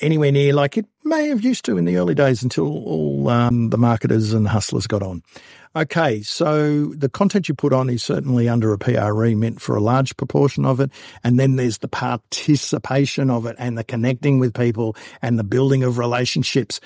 anywhere 0.00 0.32
near 0.32 0.52
like 0.52 0.76
it 0.76 0.86
may 1.04 1.28
have 1.28 1.42
used 1.42 1.64
to 1.64 1.76
in 1.76 1.84
the 1.84 1.96
early 1.96 2.14
days 2.14 2.42
until 2.42 2.66
all 2.66 3.28
um, 3.28 3.70
the 3.70 3.78
marketers 3.78 4.32
and 4.32 4.46
hustlers 4.46 4.86
got 4.86 5.02
on. 5.02 5.22
Okay, 5.78 6.22
so 6.22 6.86
the 6.86 7.08
content 7.08 7.48
you 7.48 7.54
put 7.54 7.72
on 7.72 7.88
is 7.88 8.02
certainly 8.02 8.48
under 8.48 8.72
a 8.72 8.78
PR 8.78 9.12
meant 9.36 9.60
for 9.60 9.76
a 9.76 9.80
large 9.80 10.16
proportion 10.16 10.64
of 10.64 10.80
it. 10.80 10.90
And 11.22 11.38
then 11.38 11.54
there's 11.54 11.78
the 11.78 11.86
participation 11.86 13.30
of 13.30 13.46
it 13.46 13.54
and 13.60 13.78
the 13.78 13.84
connecting 13.84 14.40
with 14.40 14.54
people 14.54 14.96
and 15.22 15.38
the 15.38 15.44
building 15.44 15.84
of 15.84 15.96
relationships. 15.96 16.80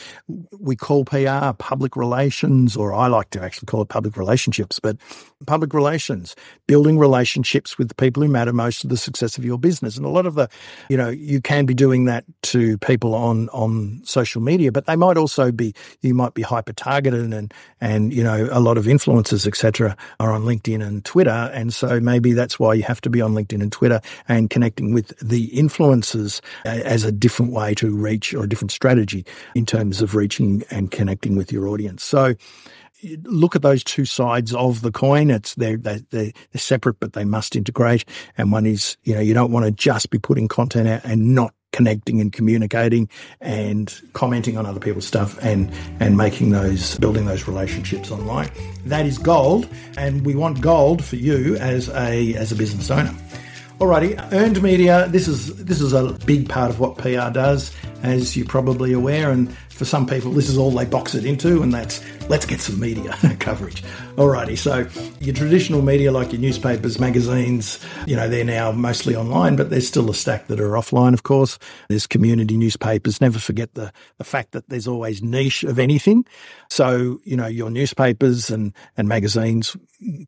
We 0.61 0.77
call 0.77 1.07
PR 1.07 1.55
public 1.57 1.97
relations, 1.97 2.77
or 2.77 2.93
I 2.93 3.07
like 3.07 3.31
to 3.31 3.43
actually 3.43 3.65
call 3.65 3.81
it 3.81 3.89
public 3.89 4.19
relationships, 4.19 4.79
but 4.79 4.99
public 5.47 5.73
relations, 5.73 6.37
building 6.67 6.99
relationships 6.99 7.79
with 7.79 7.89
the 7.89 7.95
people 7.95 8.23
who 8.23 8.29
matter 8.29 8.53
most 8.53 8.83
to 8.83 8.89
the 8.89 8.99
success 8.99 9.39
of 9.39 9.45
your 9.47 9.59
business. 9.59 9.97
And 9.97 10.05
a 10.05 10.11
lot 10.11 10.27
of 10.27 10.35
the, 10.35 10.51
you 10.91 10.99
know, 10.99 11.09
you 11.09 11.41
can 11.41 11.65
be 11.65 11.73
doing 11.73 12.05
that 12.05 12.25
to 12.43 12.77
people 12.79 13.15
on, 13.15 13.49
on 13.51 14.03
social 14.05 14.43
media, 14.43 14.71
but 14.71 14.85
they 14.85 14.97
might 14.97 15.17
also 15.17 15.51
be, 15.51 15.75
you 16.03 16.13
might 16.13 16.35
be 16.35 16.43
hyper 16.43 16.75
targeted 16.75 17.33
and, 17.33 17.55
and, 17.81 18.13
you 18.13 18.23
know, 18.23 18.49
a 18.53 18.61
lot 18.61 18.77
of 18.77 18.82
influencers, 18.87 19.47
etc., 19.47 19.97
are 20.21 20.33
on 20.33 20.43
LinkedIn 20.43 20.85
and 20.85 21.05
Twitter. 21.05 21.51
And 21.53 21.73
so 21.73 22.01
maybe 22.01 22.33
that's 22.33 22.59
why 22.59 22.75
you 22.75 22.83
have 22.83 23.01
to 23.03 23.11
be 23.11 23.21
on 23.21 23.35
LinkedIn 23.35 23.63
and 23.63 23.73
Twitter 23.73 24.01
and 24.29 24.51
connecting 24.51 24.93
with 24.93 25.17
the 25.19 25.49
influencers 25.51 26.41
as 26.65 27.05
a 27.05 27.13
different 27.13 27.53
way 27.53 27.75
to 27.75 27.95
reach 27.95 28.35
or 28.35 28.45
a 28.45 28.49
different 28.49 28.73
strategy 28.73 29.25
in 29.55 29.67
terms 29.67 30.03
of 30.03 30.15
reaching 30.15 30.65
and 30.71 30.91
connecting 30.91 31.37
with 31.37 31.53
your 31.53 31.69
audience. 31.69 32.05
So, 32.05 32.35
look 33.25 33.57
at 33.57 33.63
those 33.63 33.83
two 33.83 34.05
sides 34.05 34.55
of 34.55 34.83
the 34.83 34.93
coin. 34.93 35.31
It's 35.31 35.55
they're, 35.55 35.77
they're, 35.77 36.01
they're 36.11 36.33
separate, 36.55 37.01
but 37.01 37.15
they 37.15 37.25
must 37.25 37.57
integrate. 37.57 38.05
And 38.39 38.53
one 38.53 38.67
is, 38.67 38.97
you 39.03 39.15
know, 39.15 39.21
you 39.21 39.35
don't 39.35 39.53
want 39.53 39.67
to 39.67 39.73
just 39.73 40.11
be 40.11 40.19
putting 40.19 40.49
content 40.49 40.89
out 40.89 41.05
and 41.05 41.35
not 41.35 41.55
connecting 41.73 42.21
and 42.21 42.33
communicating 42.33 43.09
and 43.41 44.01
commenting 44.13 44.57
on 44.57 44.67
other 44.67 44.81
people's 44.81 45.07
stuff 45.07 45.39
and 45.43 45.71
and 46.01 46.17
making 46.17 46.51
those 46.51 46.99
building 46.99 47.27
those 47.27 47.49
relationships 47.49 48.11
online 48.11 48.51
that 48.85 49.07
is 49.07 49.19
gold 49.19 49.69
and 49.97 50.25
we 50.25 50.35
want 50.35 50.61
gold 50.61 51.05
for 51.05 51.17
you 51.17 51.57
as 51.57 51.89
a 51.91 52.35
as 52.35 52.53
a 52.53 52.55
business 52.55 52.91
owner 52.91 53.15
Alrighty, 53.83 54.33
earned 54.33 54.63
media. 54.63 55.09
This 55.09 55.27
is 55.27 55.57
this 55.65 55.81
is 55.81 55.93
a 55.93 56.13
big 56.25 56.49
part 56.49 56.71
of 56.71 56.79
what 56.79 56.99
PR 56.99 57.31
does, 57.33 57.75
as 58.05 58.37
you're 58.37 58.47
probably 58.47 58.93
aware. 58.93 59.33
And 59.33 59.53
for 59.71 59.85
some 59.85 60.07
people, 60.07 60.31
this 60.31 60.49
is 60.49 60.57
all 60.57 60.71
they 60.71 60.85
box 60.85 61.17
it 61.17 61.25
into, 61.25 61.63
and 61.63 61.75
that's 61.75 62.01
let's 62.33 62.47
get 62.47 62.63
some 62.63 62.81
media 62.81 63.13
coverage. 63.41 63.83
Alrighty, 64.17 64.57
so 64.57 64.89
your 65.21 65.35
traditional 65.35 65.83
media, 65.83 66.11
like 66.11 66.33
your 66.33 66.41
newspapers, 66.41 66.99
magazines, 66.99 67.79
you 68.07 68.17
know, 68.17 68.27
they're 68.27 68.43
now 68.43 68.73
mostly 68.73 69.15
online, 69.15 69.55
but 69.55 69.69
there's 69.69 69.87
still 69.87 70.09
a 70.09 70.15
stack 70.15 70.47
that 70.47 70.59
are 70.59 70.71
offline, 70.71 71.13
of 71.13 71.25
course. 71.25 71.59
There's 71.91 72.07
community 72.07 72.57
newspapers. 72.57 73.21
Never 73.21 73.39
forget 73.39 73.75
the, 73.75 73.93
the 74.17 74.25
fact 74.25 74.53
that 74.53 74.67
there's 74.71 74.89
always 74.89 75.23
niche 75.23 75.63
of 75.63 75.79
anything. 75.79 76.25
So, 76.71 77.21
you 77.23 77.37
know, 77.37 77.49
your 77.49 77.69
newspapers 77.69 78.49
and, 78.49 78.73
and 78.97 79.09
magazines, 79.09 79.77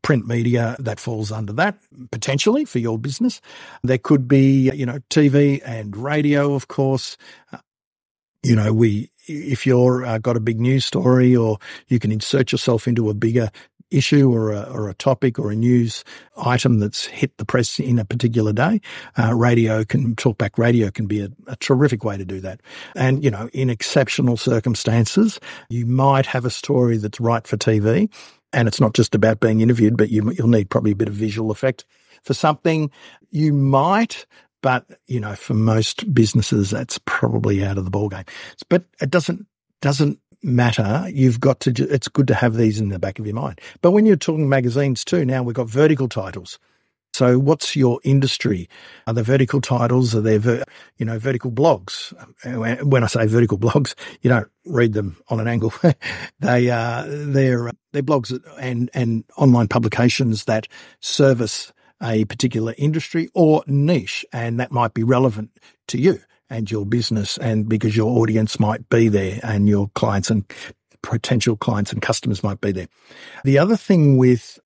print 0.03 0.27
media, 0.27 0.77
that 0.81 1.01
falls 1.01 1.33
under 1.33 1.55
that 1.55 1.79
potentially 2.13 2.67
for 2.67 2.81
your 2.81 2.99
business. 2.99 3.41
There 3.83 3.97
could 3.97 4.29
be, 4.29 4.71
you 4.73 4.85
know, 4.85 4.99
TV 5.09 5.63
and 5.65 5.97
radio, 5.97 6.53
of 6.53 6.69
course. 6.69 7.17
you 8.43 8.55
know, 8.55 8.75
we 8.75 9.09
if 9.27 9.67
you're 9.67 10.05
uh, 10.05 10.19
got 10.19 10.37
a 10.37 10.41
big 10.41 10.61
news 10.61 10.85
story 10.85 11.35
or 11.35 11.59
you 11.89 11.99
can 11.99 12.13
insert 12.13 12.53
yourself 12.53 12.87
into 12.87 13.11
a 13.11 13.15
bigger 13.15 13.51
issue 13.91 14.33
or 14.33 14.53
a, 14.53 14.63
or 14.63 14.89
a 14.89 14.95
topic 14.95 15.39
or 15.39 15.51
a 15.51 15.57
news 15.57 16.05
item 16.37 16.81
that's 16.81 17.07
hit 17.07 17.37
the 17.39 17.45
press 17.45 17.79
in 17.79 17.99
a 17.99 18.05
particular 18.05 18.53
day, 18.53 18.81
uh, 19.19 19.35
radio 19.35 19.85
can 19.85 20.15
talkback 20.17 20.59
radio 20.59 20.91
can 20.91 21.07
be 21.07 21.21
a, 21.21 21.29
a, 21.47 21.57
terrific 21.57 22.05
way 22.05 22.17
to 22.17 22.25
do 22.25 22.41
that. 22.41 22.61
And 22.97 23.23
you 23.23 23.31
know, 23.31 23.49
in 23.53 23.71
exceptional 23.71 24.37
circumstances, 24.37 25.39
you 25.69 25.87
might 25.87 26.27
have 26.27 26.45
a 26.45 26.51
story 26.51 26.97
that's 26.97 27.21
right 27.21 27.47
for 27.47 27.57
TV, 27.57 28.13
and 28.53 28.69
it's 28.69 28.81
not 28.81 28.95
just 28.95 29.15
about 29.15 29.41
being 29.41 29.61
interviewed, 29.61 29.97
but 29.97 30.11
you, 30.11 30.33
you'll 30.33 30.49
need 30.49 30.71
probably 30.71 30.93
a 30.93 30.97
bit 30.97 31.09
of 31.09 31.15
visual 31.15 31.51
effect 31.51 31.85
for 32.23 32.35
something. 32.35 32.91
You 33.31 33.53
might 33.53 34.27
but, 34.65 34.87
you 35.07 35.21
know, 35.21 35.35
for 35.35 35.53
most 35.53 36.15
businesses, 36.15 36.71
that's 36.71 36.99
probably 37.05 37.63
out 37.63 37.77
of 37.77 37.85
the 37.85 37.91
ballgame. 37.91 38.27
But 38.71 38.85
it 38.99 39.11
doesn't, 39.11 39.47
doesn't 39.83 40.19
matter. 40.43 41.07
You've 41.13 41.39
got 41.39 41.61
to, 41.61 41.71
it's 41.91 42.09
good 42.09 42.27
to 42.29 42.35
have 42.35 42.57
these 42.57 42.81
in 42.81 42.89
the 42.89 42.99
back 42.99 43.19
of 43.19 43.27
your 43.27 43.35
mind. 43.35 43.61
But 43.83 43.91
when 43.91 44.07
you're 44.07 44.17
talking 44.17 44.49
magazines 44.49 45.05
too, 45.05 45.27
now 45.27 45.43
we've 45.43 45.55
got 45.55 45.69
vertical 45.69 46.09
titles. 46.09 46.59
So 47.13 47.39
what's 47.39 47.77
your 47.77 48.01
industry? 48.05 48.71
Are 49.07 49.13
there 49.13 49.23
vertical 49.23 49.61
titles? 49.61 50.15
Are 50.15 50.23
there, 50.23 50.39
ver- 50.39 50.65
you 50.97 51.05
know, 51.05 51.19
vertical 51.19 51.53
blogs? 51.53 52.15
When 52.87 53.05
I 53.05 53.07
say 53.07 53.27
vertical 53.27 53.59
blogs, 53.59 53.95
you 54.23 54.31
don't 54.31 54.49
read 54.65 54.95
them 54.95 55.19
on 55.29 55.41
an 55.41 55.47
angle. 55.47 55.75
they 56.41 56.71
are, 56.71 57.01
uh, 57.01 57.07
they're, 57.07 57.71
they're 57.93 58.03
blogs 58.03 58.43
and, 58.59 58.91
and 58.95 59.25
online 59.37 59.69
publications 59.69 60.45
that 60.45 60.69
service 61.01 61.71
a 62.05 62.25
particular 62.27 62.75
industry 62.77 63.29
or 63.35 63.65
niche, 63.67 64.25
and 64.33 64.61
that 64.61 64.71
might 64.71 64.95
be 64.95 65.03
relevant 65.03 65.51
to 65.89 65.99
you 65.99 66.21
and 66.51 66.71
your 66.71 66.85
business, 66.85 67.39
and 67.39 67.69
because 67.69 67.97
your 67.97 68.19
audience 68.19 68.61
might 68.61 68.89
be 68.91 69.09
there 69.09 69.41
and 69.43 69.69
your 69.69 69.89
clients 69.95 70.31
and 70.31 70.45
potential 71.03 71.57
clients 71.57 71.93
and 71.93 72.03
customers 72.03 72.43
might 72.43 72.61
be 72.61 72.73
there. 72.73 72.89
The 73.45 73.59
other 73.59 73.77
thing 73.77 74.17
with 74.17 74.59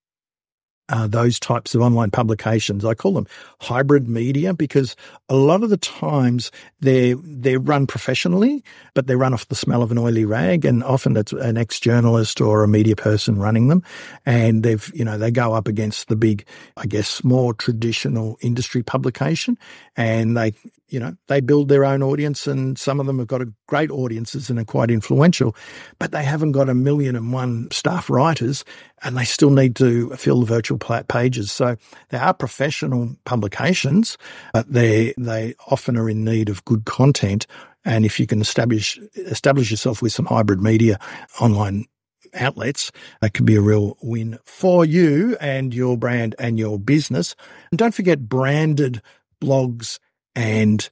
uh, 0.88 1.07
those 1.07 1.38
types 1.38 1.74
of 1.74 1.83
online 1.83 2.11
publications. 2.11 2.85
I 2.85 2.94
call 2.94 3.12
them 3.12 3.27
hybrid 3.61 4.09
media 4.09 4.55
because 4.55 4.96
a 5.29 5.37
lot 5.37 5.62
of 5.62 5.70
the 5.70 5.77
times 5.77 6.51
they're 6.81 7.16
they're 7.16 7.59
run 7.61 7.87
professionally, 7.87 8.64
but 8.94 9.07
they 9.07 9.16
run 9.16 9.35
off 9.35 9.48
the 9.48 9.55
smell 9.55 9.83
of 9.83 9.90
an 9.90 9.98
oily 9.98 10.24
rag, 10.24 10.64
and 10.64 10.83
often 10.85 11.16
it's 11.16 11.33
an 11.33 11.57
ex 11.57 11.79
journalist 11.81 12.40
or 12.40 12.62
a 12.62 12.68
media 12.68 12.96
person 12.96 13.38
running 13.38 13.68
them, 13.68 13.83
and 14.24 14.62
they've 14.62 14.90
you 14.94 15.05
know 15.05 15.18
they 15.18 15.31
go 15.31 15.53
up 15.55 15.68
against 15.68 16.09
the 16.09 16.16
big, 16.16 16.44
I 16.77 16.87
guess, 16.87 17.22
more 17.22 17.55
traditional 17.55 18.38
industry 18.40 18.83
publication, 18.83 19.59
and 19.96 20.37
they 20.37 20.55
you 20.88 20.98
know, 21.01 21.14
they 21.29 21.40
build 21.40 21.68
their 21.68 21.85
own 21.85 22.03
audience 22.03 22.46
and 22.46 22.79
some 22.79 23.01
of 23.01 23.07
them 23.07 23.18
have 23.18 23.29
got 23.29 23.42
great 23.66 23.90
audiences 23.90 24.51
and 24.51 24.59
are 24.59 24.64
quite 24.64 24.90
influential, 24.90 25.55
but 25.98 26.12
they 26.12 26.24
haven't 26.24 26.53
got 26.53 26.68
a 26.68 26.74
million 26.74 27.16
and 27.16 27.33
one 27.33 27.70
staff 27.70 28.09
writers 28.11 28.64
and 29.03 29.16
they 29.16 29.24
still 29.24 29.51
need 29.51 29.77
to 29.77 30.11
fill 30.16 30.40
the 30.40 30.46
virtual 30.46 30.79
pages. 30.79 31.53
So 31.53 31.77
they 32.09 32.18
are 32.18 32.35
professional 32.35 33.16
publications, 33.24 34.18
but 34.53 34.72
they, 34.72 35.14
they 35.18 35.55
often 35.68 35.96
are 35.96 36.09
in 36.09 36.24
need 36.24 36.48
of 36.48 36.64
good 36.64 36.85
content 36.87 37.46
And 37.85 38.05
if 38.05 38.20
you 38.20 38.27
can 38.27 38.40
establish 38.40 38.98
establish 39.16 39.70
yourself 39.70 40.03
with 40.03 40.12
some 40.12 40.27
hybrid 40.27 40.61
media 40.61 40.98
online 41.40 41.87
outlets, 42.35 42.92
that 43.20 43.35
could 43.35 43.46
be 43.46 43.57
a 43.57 43.62
real 43.62 43.96
win 44.03 44.38
for 44.44 44.85
you 44.85 45.37
and 45.40 45.72
your 45.72 45.96
brand 45.96 46.35
and 46.38 46.59
your 46.59 46.79
business. 46.79 47.35
And 47.70 47.79
don't 47.79 47.94
forget 47.94 48.29
branded 48.29 49.01
blogs 49.42 49.98
and 50.38 50.88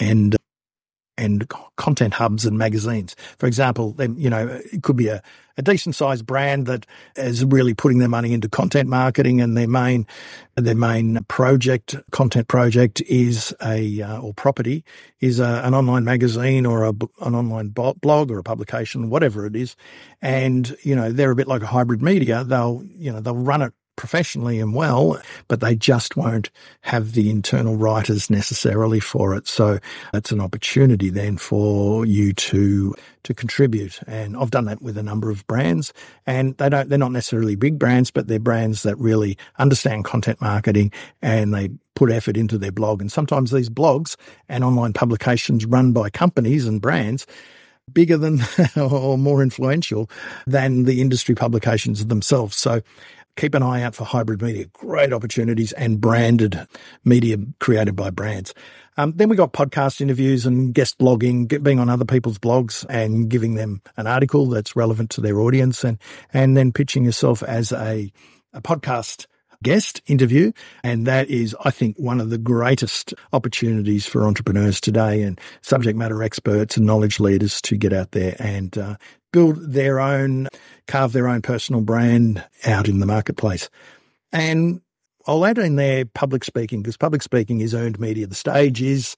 and 0.00 0.36
and 1.16 1.48
content 1.76 2.14
hubs 2.14 2.44
and 2.44 2.58
magazines. 2.58 3.16
For 3.38 3.46
example, 3.46 3.96
you 4.16 4.30
know, 4.30 4.60
it 4.72 4.84
could 4.84 4.94
be 4.94 5.08
a, 5.08 5.20
a 5.56 5.62
decent 5.62 5.96
sized 5.96 6.24
brand 6.24 6.66
that 6.66 6.86
is 7.16 7.44
really 7.44 7.74
putting 7.74 7.98
their 7.98 8.08
money 8.08 8.32
into 8.32 8.48
content 8.48 8.88
marketing 8.88 9.40
and 9.40 9.56
their 9.56 9.66
main, 9.66 10.06
their 10.54 10.76
main 10.76 11.24
project, 11.24 11.96
content 12.12 12.46
project 12.46 13.00
is 13.00 13.52
a, 13.64 14.00
uh, 14.00 14.20
or 14.20 14.32
property 14.32 14.84
is 15.18 15.40
a, 15.40 15.62
an 15.64 15.74
online 15.74 16.04
magazine 16.04 16.64
or 16.64 16.84
a, 16.84 16.90
an 17.22 17.34
online 17.34 17.70
blog 17.70 18.30
or 18.30 18.38
a 18.38 18.44
publication, 18.44 19.10
whatever 19.10 19.44
it 19.44 19.56
is. 19.56 19.74
And, 20.22 20.76
you 20.84 20.94
know, 20.94 21.10
they're 21.10 21.32
a 21.32 21.36
bit 21.36 21.48
like 21.48 21.62
a 21.62 21.66
hybrid 21.66 22.00
media. 22.00 22.44
They'll, 22.44 22.84
you 22.96 23.10
know, 23.10 23.20
they'll 23.20 23.34
run 23.34 23.62
it 23.62 23.72
professionally 23.98 24.60
and 24.60 24.74
well, 24.74 25.20
but 25.48 25.60
they 25.60 25.74
just 25.74 26.16
won't 26.16 26.50
have 26.80 27.12
the 27.12 27.28
internal 27.28 27.76
writers 27.76 28.30
necessarily 28.30 29.00
for 29.00 29.34
it. 29.34 29.46
So 29.46 29.78
it's 30.14 30.32
an 30.32 30.40
opportunity 30.40 31.10
then 31.10 31.36
for 31.36 32.06
you 32.06 32.32
to 32.32 32.94
to 33.24 33.34
contribute. 33.34 34.00
And 34.06 34.36
I've 34.36 34.52
done 34.52 34.64
that 34.66 34.80
with 34.80 34.96
a 34.96 35.02
number 35.02 35.30
of 35.30 35.46
brands 35.46 35.92
and 36.26 36.56
they 36.56 36.70
don't 36.70 36.88
they're 36.88 36.98
not 36.98 37.12
necessarily 37.12 37.56
big 37.56 37.78
brands, 37.78 38.10
but 38.10 38.28
they're 38.28 38.38
brands 38.38 38.84
that 38.84 38.96
really 38.96 39.36
understand 39.58 40.06
content 40.06 40.40
marketing 40.40 40.92
and 41.20 41.52
they 41.52 41.68
put 41.94 42.10
effort 42.10 42.36
into 42.36 42.56
their 42.56 42.72
blog. 42.72 43.00
And 43.00 43.10
sometimes 43.12 43.50
these 43.50 43.68
blogs 43.68 44.16
and 44.48 44.62
online 44.62 44.92
publications 44.92 45.66
run 45.66 45.92
by 45.92 46.08
companies 46.08 46.66
and 46.66 46.80
brands 46.80 47.26
bigger 47.92 48.16
than 48.16 48.40
or 48.76 49.18
more 49.18 49.42
influential 49.42 50.10
than 50.46 50.84
the 50.84 51.00
industry 51.00 51.34
publications 51.34 52.06
themselves. 52.06 52.56
So 52.56 52.82
keep 53.38 53.54
an 53.54 53.62
eye 53.62 53.82
out 53.82 53.94
for 53.94 54.04
hybrid 54.04 54.42
media, 54.42 54.66
great 54.72 55.12
opportunities 55.12 55.72
and 55.72 56.00
branded 56.00 56.66
media 57.04 57.38
created 57.60 57.94
by 57.94 58.10
brands. 58.10 58.52
Um, 58.96 59.12
then 59.14 59.28
we 59.28 59.36
got 59.36 59.52
podcast 59.52 60.00
interviews 60.00 60.44
and 60.44 60.74
guest 60.74 60.98
blogging, 60.98 61.62
being 61.62 61.78
on 61.78 61.88
other 61.88 62.04
people's 62.04 62.38
blogs 62.38 62.84
and 62.88 63.28
giving 63.28 63.54
them 63.54 63.80
an 63.96 64.08
article 64.08 64.46
that's 64.46 64.74
relevant 64.74 65.10
to 65.10 65.20
their 65.20 65.38
audience 65.40 65.84
and, 65.84 65.98
and 66.34 66.56
then 66.56 66.72
pitching 66.72 67.04
yourself 67.04 67.44
as 67.44 67.70
a, 67.70 68.12
a 68.52 68.60
podcast 68.60 69.26
guest 69.62 70.00
interview. 70.06 70.52
And 70.82 71.06
that 71.06 71.28
is, 71.28 71.56
I 71.64 71.70
think, 71.70 71.96
one 71.96 72.20
of 72.20 72.30
the 72.30 72.38
greatest 72.38 73.14
opportunities 73.32 74.06
for 74.06 74.26
entrepreneurs 74.26 74.80
today 74.80 75.22
and 75.22 75.40
subject 75.62 75.96
matter 75.98 76.22
experts 76.22 76.76
and 76.76 76.86
knowledge 76.86 77.20
leaders 77.20 77.60
to 77.62 77.76
get 77.76 77.92
out 77.92 78.12
there 78.12 78.36
and 78.38 78.76
uh, 78.76 78.96
build 79.32 79.56
their 79.60 80.00
own, 80.00 80.48
carve 80.86 81.12
their 81.12 81.28
own 81.28 81.42
personal 81.42 81.80
brand 81.80 82.44
out 82.66 82.88
in 82.88 83.00
the 83.00 83.06
marketplace. 83.06 83.68
And 84.32 84.80
I'll 85.26 85.44
add 85.44 85.58
in 85.58 85.76
there 85.76 86.04
public 86.04 86.44
speaking 86.44 86.82
because 86.82 86.96
public 86.96 87.22
speaking 87.22 87.60
is 87.60 87.74
earned 87.74 88.00
media. 88.00 88.26
The 88.26 88.34
stage 88.34 88.82
is 88.82 89.16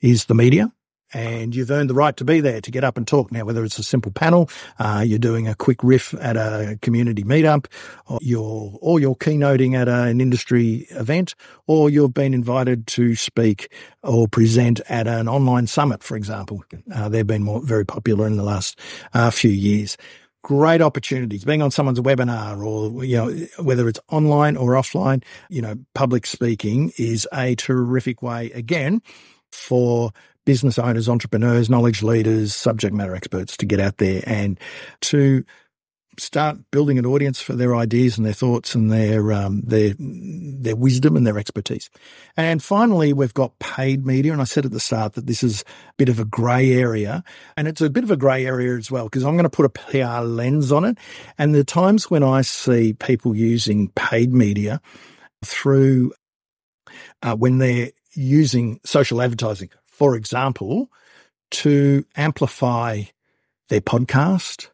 is 0.00 0.26
the 0.26 0.34
media 0.34 0.70
and 1.14 1.54
you've 1.54 1.70
earned 1.70 1.88
the 1.88 1.94
right 1.94 2.16
to 2.16 2.24
be 2.24 2.40
there 2.40 2.60
to 2.60 2.70
get 2.70 2.84
up 2.84 2.96
and 2.96 3.06
talk. 3.06 3.32
Now, 3.32 3.44
whether 3.44 3.64
it's 3.64 3.78
a 3.78 3.82
simple 3.82 4.12
panel, 4.12 4.50
uh, 4.78 5.04
you're 5.06 5.18
doing 5.18 5.48
a 5.48 5.54
quick 5.54 5.82
riff 5.82 6.12
at 6.20 6.36
a 6.36 6.78
community 6.82 7.22
meetup, 7.22 7.66
or 8.06 8.18
you're, 8.20 8.76
or 8.80 9.00
you're 9.00 9.14
keynoting 9.14 9.74
at 9.74 9.88
a, 9.88 10.02
an 10.02 10.20
industry 10.20 10.86
event, 10.90 11.34
or 11.66 11.88
you've 11.88 12.12
been 12.12 12.34
invited 12.34 12.86
to 12.88 13.14
speak 13.14 13.72
or 14.02 14.28
present 14.28 14.80
at 14.88 15.06
an 15.06 15.28
online 15.28 15.66
summit, 15.66 16.02
for 16.02 16.16
example. 16.16 16.62
Uh, 16.92 17.08
they've 17.08 17.26
been 17.26 17.44
more, 17.44 17.62
very 17.62 17.86
popular 17.86 18.26
in 18.26 18.36
the 18.36 18.42
last 18.42 18.78
uh, 19.14 19.30
few 19.30 19.50
years 19.50 19.96
great 20.42 20.82
opportunities 20.82 21.42
being 21.42 21.62
on 21.62 21.70
someone's 21.70 21.98
webinar 22.00 22.62
or 22.62 23.02
you 23.02 23.16
know 23.16 23.46
whether 23.62 23.88
it's 23.88 23.98
online 24.10 24.58
or 24.58 24.72
offline 24.72 25.24
you 25.48 25.62
know 25.62 25.74
public 25.94 26.26
speaking 26.26 26.92
is 26.98 27.26
a 27.32 27.54
terrific 27.54 28.20
way 28.20 28.50
again 28.50 29.00
for 29.50 30.12
business 30.44 30.78
owners, 30.78 31.08
entrepreneurs, 31.08 31.70
knowledge 31.70 32.02
leaders, 32.02 32.54
subject 32.54 32.94
matter 32.94 33.14
experts 33.14 33.56
to 33.56 33.66
get 33.66 33.80
out 33.80 33.98
there 33.98 34.22
and 34.26 34.58
to 35.00 35.44
start 36.18 36.58
building 36.70 36.98
an 36.98 37.06
audience 37.06 37.40
for 37.40 37.54
their 37.54 37.74
ideas 37.74 38.16
and 38.16 38.26
their 38.26 38.32
thoughts 38.32 38.74
and 38.74 38.90
their 38.90 39.32
um, 39.32 39.62
their 39.62 39.94
their 39.98 40.76
wisdom 40.76 41.16
and 41.16 41.26
their 41.26 41.38
expertise. 41.38 41.90
And 42.36 42.62
finally, 42.62 43.12
we've 43.12 43.34
got 43.34 43.58
paid 43.58 44.06
media. 44.06 44.32
And 44.32 44.40
I 44.40 44.44
said 44.44 44.64
at 44.64 44.72
the 44.72 44.80
start 44.80 45.14
that 45.14 45.26
this 45.26 45.42
is 45.42 45.62
a 45.62 45.64
bit 45.96 46.08
of 46.08 46.18
a 46.18 46.24
grey 46.24 46.72
area, 46.72 47.22
and 47.56 47.68
it's 47.68 47.80
a 47.80 47.90
bit 47.90 48.04
of 48.04 48.10
a 48.10 48.16
grey 48.16 48.46
area 48.46 48.76
as 48.76 48.90
well 48.90 49.04
because 49.04 49.24
I'm 49.24 49.34
going 49.34 49.44
to 49.44 49.50
put 49.50 49.66
a 49.66 49.68
PR 49.68 50.24
lens 50.24 50.72
on 50.72 50.84
it. 50.84 50.98
And 51.38 51.54
the 51.54 51.64
times 51.64 52.10
when 52.10 52.22
I 52.22 52.42
see 52.42 52.92
people 52.92 53.36
using 53.36 53.88
paid 53.90 54.32
media 54.32 54.80
through 55.44 56.12
uh, 57.22 57.36
when 57.36 57.58
they're 57.58 57.90
using 58.12 58.80
social 58.84 59.20
advertising 59.20 59.70
for 59.94 60.16
example, 60.16 60.90
to 61.50 62.04
amplify 62.16 63.02
their 63.68 63.80
podcast, 63.80 64.68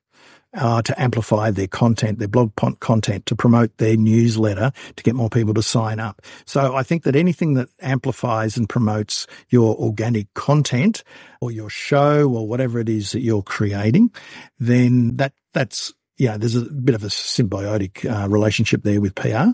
uh, 0.55 0.81
to 0.83 1.01
amplify 1.01 1.51
their 1.51 1.67
content, 1.67 2.19
their 2.19 2.27
blog 2.27 2.53
content, 2.81 3.27
to 3.27 3.37
promote 3.37 3.77
their 3.77 3.97
newsletter, 3.97 4.73
to 4.97 5.03
get 5.03 5.15
more 5.15 5.29
people 5.29 5.53
to 5.55 5.63
sign 5.63 6.01
up. 6.01 6.23
So 6.47 6.75
I 6.75 6.83
think 6.83 7.03
that 7.03 7.17
anything 7.17 7.55
that 7.55 7.69
amplifies 7.81 8.57
and 8.57 8.69
promotes 8.69 9.27
your 9.51 9.77
organic 9.77 10.33
content 10.33 11.05
or 11.43 11.51
your 11.51 11.69
show 11.69 12.29
or 12.31 12.49
whatever 12.49 12.81
it 12.81 12.89
is 12.89 13.13
that 13.13 13.21
you're 13.21 13.43
creating, 13.43 14.11
then 14.59 15.17
that 15.17 15.35
that's 15.53 15.93
yeah, 16.17 16.37
there's 16.37 16.57
a 16.57 16.63
bit 16.63 16.95
of 16.95 17.03
a 17.03 17.09
symbiotic 17.09 18.05
uh, 18.05 18.29
relationship 18.29 18.83
there 18.83 19.01
with 19.01 19.15
PR. 19.15 19.53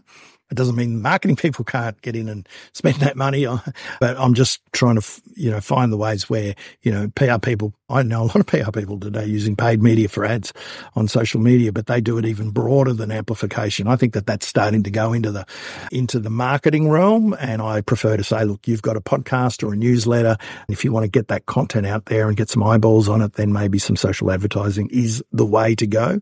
It 0.50 0.54
doesn't 0.54 0.76
mean 0.76 1.02
marketing 1.02 1.36
people 1.36 1.64
can't 1.64 2.00
get 2.02 2.14
in 2.14 2.28
and 2.28 2.48
spend 2.72 2.96
that 2.96 3.16
money 3.16 3.46
on, 3.46 3.60
but 4.00 4.16
I'm 4.18 4.34
just 4.34 4.60
trying 4.72 5.00
to, 5.00 5.22
you 5.34 5.50
know, 5.50 5.60
find 5.60 5.92
the 5.92 5.96
ways 5.96 6.30
where, 6.30 6.54
you 6.82 6.92
know, 6.92 7.10
PR 7.16 7.38
people, 7.38 7.74
I 7.88 8.02
know 8.02 8.22
a 8.22 8.26
lot 8.26 8.36
of 8.36 8.46
PR 8.46 8.70
people 8.70 8.98
today 9.00 9.26
using 9.26 9.56
paid 9.56 9.82
media 9.82 10.08
for 10.08 10.24
ads 10.24 10.52
on 10.94 11.08
social 11.08 11.40
media, 11.40 11.72
but 11.72 11.86
they 11.86 12.00
do 12.00 12.18
it 12.18 12.24
even 12.24 12.50
broader 12.50 12.92
than 12.92 13.10
amplification. 13.10 13.88
I 13.88 13.96
think 13.96 14.14
that 14.14 14.26
that's 14.26 14.46
starting 14.46 14.84
to 14.84 14.90
go 14.90 15.12
into 15.12 15.32
the, 15.32 15.46
into 15.90 16.20
the 16.20 16.30
marketing 16.30 16.90
realm. 16.90 17.34
And 17.40 17.60
I 17.60 17.80
prefer 17.80 18.16
to 18.16 18.24
say, 18.24 18.44
look, 18.44 18.68
you've 18.68 18.82
got 18.82 18.96
a 18.96 19.00
podcast 19.00 19.66
or 19.66 19.72
a 19.72 19.76
newsletter. 19.76 20.36
If 20.68 20.84
you 20.84 20.92
want 20.92 21.04
to 21.04 21.10
get 21.10 21.28
that 21.28 21.46
content 21.46 21.86
out 21.86 22.06
there 22.06 22.28
and 22.28 22.36
get 22.36 22.50
some 22.50 22.62
eyeballs 22.62 23.08
on 23.08 23.20
it, 23.20 23.34
then 23.34 23.52
maybe 23.52 23.78
some 23.78 23.96
social 23.96 24.30
advertising 24.30 24.88
is 24.92 25.24
the 25.32 25.46
way 25.46 25.74
to 25.74 25.86
go. 25.86 26.20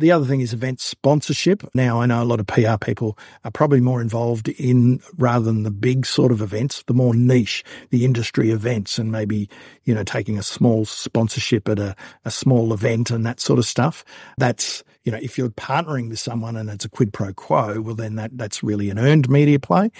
The 0.00 0.12
other 0.12 0.24
thing 0.24 0.40
is 0.40 0.54
event 0.54 0.80
sponsorship. 0.80 1.62
Now, 1.74 2.00
I 2.00 2.06
know 2.06 2.22
a 2.22 2.24
lot 2.24 2.40
of 2.40 2.46
PR 2.46 2.78
people 2.80 3.18
are 3.44 3.50
probably 3.60 3.78
more 3.82 4.00
involved 4.00 4.48
in 4.48 5.02
rather 5.18 5.44
than 5.44 5.64
the 5.64 5.70
big 5.70 6.06
sort 6.06 6.32
of 6.32 6.40
events, 6.40 6.82
the 6.84 6.94
more 6.94 7.14
niche, 7.14 7.62
the 7.90 8.06
industry 8.06 8.50
events, 8.50 8.98
and 8.98 9.12
maybe, 9.12 9.50
you 9.84 9.94
know, 9.94 10.02
taking 10.02 10.38
a 10.38 10.42
small 10.42 10.86
sponsorship 10.86 11.68
at 11.68 11.78
a, 11.78 11.94
a 12.24 12.30
small 12.30 12.72
event 12.72 13.10
and 13.10 13.26
that 13.26 13.38
sort 13.38 13.58
of 13.58 13.66
stuff. 13.66 14.02
That's, 14.38 14.82
you 15.04 15.12
know, 15.12 15.18
if 15.20 15.36
you're 15.36 15.50
partnering 15.50 16.08
with 16.08 16.18
someone 16.18 16.56
and 16.56 16.70
it's 16.70 16.86
a 16.86 16.88
quid 16.88 17.12
pro 17.12 17.34
quo, 17.34 17.82
well, 17.82 17.94
then 17.94 18.14
that, 18.14 18.30
that's 18.38 18.62
really 18.62 18.88
an 18.88 18.98
earned 18.98 19.28
media 19.28 19.58
play. 19.58 19.90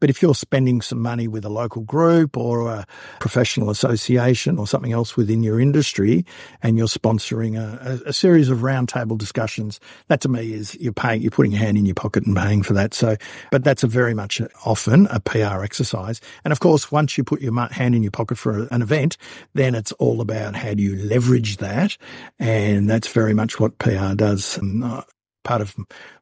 But 0.00 0.10
if 0.10 0.22
you're 0.22 0.34
spending 0.34 0.80
some 0.80 1.00
money 1.00 1.28
with 1.28 1.44
a 1.44 1.48
local 1.48 1.82
group 1.82 2.36
or 2.36 2.68
a 2.68 2.86
professional 3.20 3.70
association 3.70 4.58
or 4.58 4.66
something 4.66 4.92
else 4.92 5.16
within 5.16 5.42
your 5.42 5.60
industry 5.60 6.24
and 6.62 6.76
you're 6.76 6.86
sponsoring 6.86 7.58
a, 7.58 8.08
a 8.08 8.12
series 8.12 8.48
of 8.48 8.58
roundtable 8.58 9.16
discussions, 9.16 9.78
that 10.08 10.20
to 10.22 10.28
me 10.28 10.52
is 10.52 10.74
you're 10.80 10.92
paying, 10.92 11.22
you're 11.22 11.30
putting 11.30 11.52
your 11.52 11.60
hand 11.60 11.76
in 11.76 11.86
your 11.86 11.94
pocket 11.94 12.26
and 12.26 12.36
paying 12.36 12.62
for 12.62 12.72
that. 12.72 12.94
So, 12.94 13.16
but 13.50 13.62
that's 13.62 13.82
a 13.82 13.86
very 13.86 14.14
much 14.14 14.40
often 14.64 15.06
a 15.08 15.20
PR 15.20 15.62
exercise. 15.62 16.20
And 16.44 16.52
of 16.52 16.60
course, 16.60 16.90
once 16.90 17.16
you 17.16 17.24
put 17.24 17.40
your 17.40 17.54
hand 17.68 17.94
in 17.94 18.02
your 18.02 18.10
pocket 18.10 18.38
for 18.38 18.66
an 18.70 18.82
event, 18.82 19.16
then 19.54 19.74
it's 19.74 19.92
all 19.92 20.20
about 20.20 20.56
how 20.56 20.74
do 20.74 20.82
you 20.82 20.96
leverage 20.96 21.58
that. 21.58 21.96
And 22.38 22.88
that's 22.88 23.08
very 23.08 23.34
much 23.34 23.60
what 23.60 23.78
PR 23.78 24.14
does. 24.14 24.56
And 24.58 24.82
uh, 24.82 25.02
part 25.50 25.60
of 25.60 25.74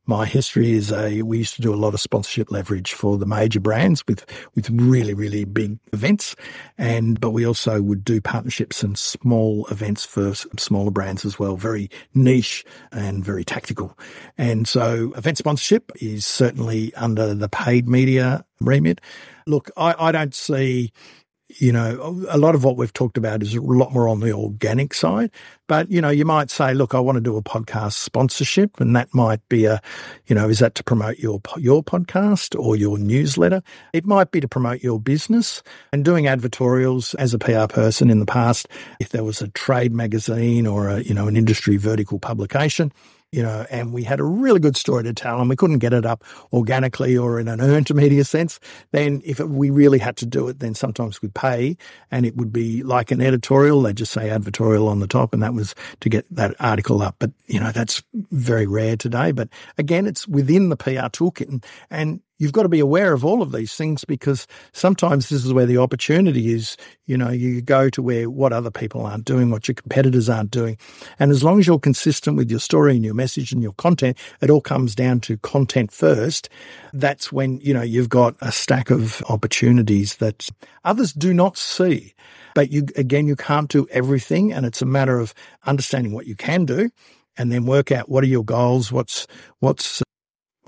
my 0.07 0.25
history 0.25 0.73
is 0.73 0.91
a, 0.91 1.21
we 1.21 1.37
used 1.37 1.55
to 1.55 1.61
do 1.61 1.75
a 1.75 1.77
lot 1.77 1.93
of 1.93 2.01
sponsorship 2.01 2.51
leverage 2.51 2.95
for 2.95 3.19
the 3.19 3.27
major 3.27 3.61
brands 3.61 4.03
with, 4.09 4.25
with 4.55 4.71
really, 4.71 5.13
really 5.13 5.45
big 5.45 5.79
events. 5.93 6.35
And, 6.79 7.21
but 7.21 7.33
we 7.33 7.45
also 7.45 7.83
would 7.83 8.05
do 8.05 8.23
partnerships 8.23 8.83
and 8.83 8.99
small 8.99 9.67
events 9.67 10.07
for 10.07 10.33
smaller 10.35 10.91
brands 10.91 11.27
as 11.27 11.39
well, 11.39 11.59
very 11.59 11.91
niche 12.15 12.65
and 12.91 13.23
very 13.23 13.45
tactical. 13.45 13.99
And 14.39 14.67
so 14.67 15.13
event 15.15 15.37
sponsorship 15.37 15.93
is 16.01 16.25
certainly 16.25 16.95
under 16.95 17.35
the 17.35 17.51
paid 17.51 17.87
media 17.87 18.47
remit. 18.63 19.03
Look, 19.47 19.71
I, 19.77 19.95
I 19.99 20.11
don't 20.11 20.35
see 20.35 20.91
you 21.49 21.73
know, 21.73 22.27
a 22.29 22.37
lot 22.37 22.55
of 22.55 22.63
what 22.63 22.77
we've 22.77 22.93
talked 22.93 23.17
about 23.17 23.43
is 23.43 23.55
a 23.55 23.61
lot 23.61 23.93
more 23.93 24.07
on 24.07 24.21
the 24.21 24.33
organic 24.33 24.93
side. 24.93 25.31
But, 25.67 25.91
you 25.91 26.01
know, 26.01 26.11
you 26.11 26.27
might 26.27 26.51
say, 26.51 26.75
look, 26.75 26.95
I 26.95 27.01
want 27.01 27.17
to 27.17 27.21
do 27.21 27.37
a 27.37 27.43
podcast 27.43 27.95
sponsorship 27.95 28.81
and 28.81 28.95
that 28.95 29.15
might 29.15 29.47
be 29.49 29.65
a, 29.65 29.81
you 30.27 30.35
know, 30.35 30.49
is 30.49 30.59
that 30.59 30.75
to 30.77 30.85
promote 30.85 31.19
your, 31.19 31.41
your 31.57 31.83
podcast 31.83 32.59
or 32.59 32.77
your 32.77 32.99
newsletter? 32.99 33.63
It 33.95 34.05
might 34.05 34.31
be 34.31 34.41
to 34.41 34.49
promote 34.49 34.83
your 34.83 35.01
business 35.01 35.63
and 35.93 36.05
doing 36.05 36.27
advertorials 36.27 37.15
as 37.15 37.33
a 37.33 37.39
PR 37.39 37.67
person 37.67 38.11
in 38.11 38.21
the 38.21 38.27
past. 38.27 38.69
If 39.01 39.11
there 39.11 39.25
was 39.25 39.41
a 39.41 39.49
trade 39.49 39.93
magazine 39.93 40.67
or 40.67 40.89
a, 40.89 41.01
you 41.01 41.15
know, 41.15 41.29
an 41.29 41.37
industry 41.37 41.79
vertical 41.79 42.19
publication, 42.19 42.93
you 43.33 43.43
know, 43.43 43.67
and 43.71 43.93
we 43.93 44.05
had 44.05 44.21
a 44.21 44.25
really 44.25 44.61
good 44.61 44.77
story 44.77 45.03
to 45.05 45.13
tell 45.13 45.41
and 45.41 45.51
we 45.51 45.57
couldn't 45.57 45.79
get 45.79 45.93
it 45.93 46.07
up 46.07 46.25
organically 46.53 47.17
or 47.17 47.39
in 47.39 47.49
an 47.49 47.61
earned 47.61 47.95
media 47.95 48.25
sense, 48.25 48.59
then 48.93 49.21
if 49.25 49.39
it, 49.39 49.51
we 49.51 49.69
really 49.71 49.99
had 49.99 50.17
to 50.17 50.27
do 50.27 50.49
it, 50.49 50.61
then 50.61 50.75
sometimes 50.75 51.21
we'd 51.21 51.35
pay 51.35 51.77
and 52.11 52.25
it 52.25 52.37
would 52.37 52.53
be 52.53 52.83
like 52.83 53.11
an 53.11 53.21
editorial. 53.21 53.83
They'd 53.83 53.97
just 53.97 54.13
say 54.13 54.29
advertorial 54.29 54.89
on 54.89 55.01
the 55.01 55.07
top 55.07 55.35
and 55.35 55.43
that 55.43 55.53
was 55.53 55.75
to 56.01 56.09
get 56.09 56.25
that 56.35 56.55
article 56.59 57.03
up. 57.03 57.17
But, 57.19 57.33
you 57.47 57.61
know, 57.61 57.71
that's 57.71 58.03
very 58.15 58.67
rare 58.67 58.97
today. 58.97 59.33
But 59.33 59.51
again, 59.77 60.07
it's 60.07 60.27
within 60.27 60.71
the 60.71 60.77
PR 60.77 61.09
toolkit 61.11 61.49
and, 61.49 61.67
and 61.91 62.21
you've 62.39 62.53
got 62.53 62.63
to 62.63 62.69
be 62.69 62.81
aware 62.81 63.13
of 63.13 63.25
all 63.25 63.43
of 63.43 63.53
these 63.53 63.75
things 63.75 64.05
because 64.05 64.47
sometimes 64.73 65.29
this 65.29 65.45
is 65.45 65.53
where 65.53 65.67
the 65.67 65.79
opportunity 65.79 66.53
is. 66.55 66.77
You 67.07 67.19
know, 67.19 67.31
you 67.31 67.61
go 67.61 67.91
to 67.91 68.03
where 68.03 68.31
what 68.31 68.53
other 68.53 68.71
people 68.71 69.05
aren't 69.05 69.25
doing, 69.25 69.51
what 69.51 69.69
your 69.69 69.75
competitors 69.75 70.29
aren't 70.29 70.51
doing. 70.51 70.79
And 71.19 71.31
as 71.31 71.43
long 71.43 71.59
as 71.59 71.67
you're 71.67 71.79
consistent 71.79 72.37
with 72.37 72.51
your 72.51 72.61
story 72.61 72.95
and 72.95 73.05
your 73.05 73.15
message 73.15 73.53
and 73.53 73.63
your 73.63 73.73
content, 73.75 74.17
it 74.41 74.51
all 74.51 74.61
comes 74.61 74.95
down 74.95 75.21
to 75.21 75.37
content 75.39 75.93
first. 75.93 76.49
That's 76.93 77.33
when, 77.33 77.61
you 77.61 77.75
know, 77.75 77.83
you've 77.83 78.09
got 78.09 78.37
a 78.41 78.53
stack 78.53 78.91
of 78.91 79.23
opportunities 79.29 80.17
that 80.17 80.49
others 80.85 81.13
do 81.13 81.35
not 81.35 81.57
see. 81.57 82.15
But 82.55 82.71
you, 82.71 82.87
again, 82.97 83.27
you 83.27 83.37
can't 83.37 83.69
do 83.69 83.87
everything. 83.91 84.53
And 84.53 84.65
it's 84.65 84.83
a 84.83 84.87
matter 84.87 85.19
of 85.19 85.35
understanding 85.67 86.13
what 86.13 86.27
you 86.27 86.35
can 86.35 86.65
do 86.65 86.91
and 87.37 87.53
then 87.53 87.67
work 87.67 87.93
out 87.93 88.09
what 88.09 88.25
are 88.25 88.29
your 88.29 88.45
goals, 88.45 88.91
what's, 88.91 89.27
what's 89.61 90.03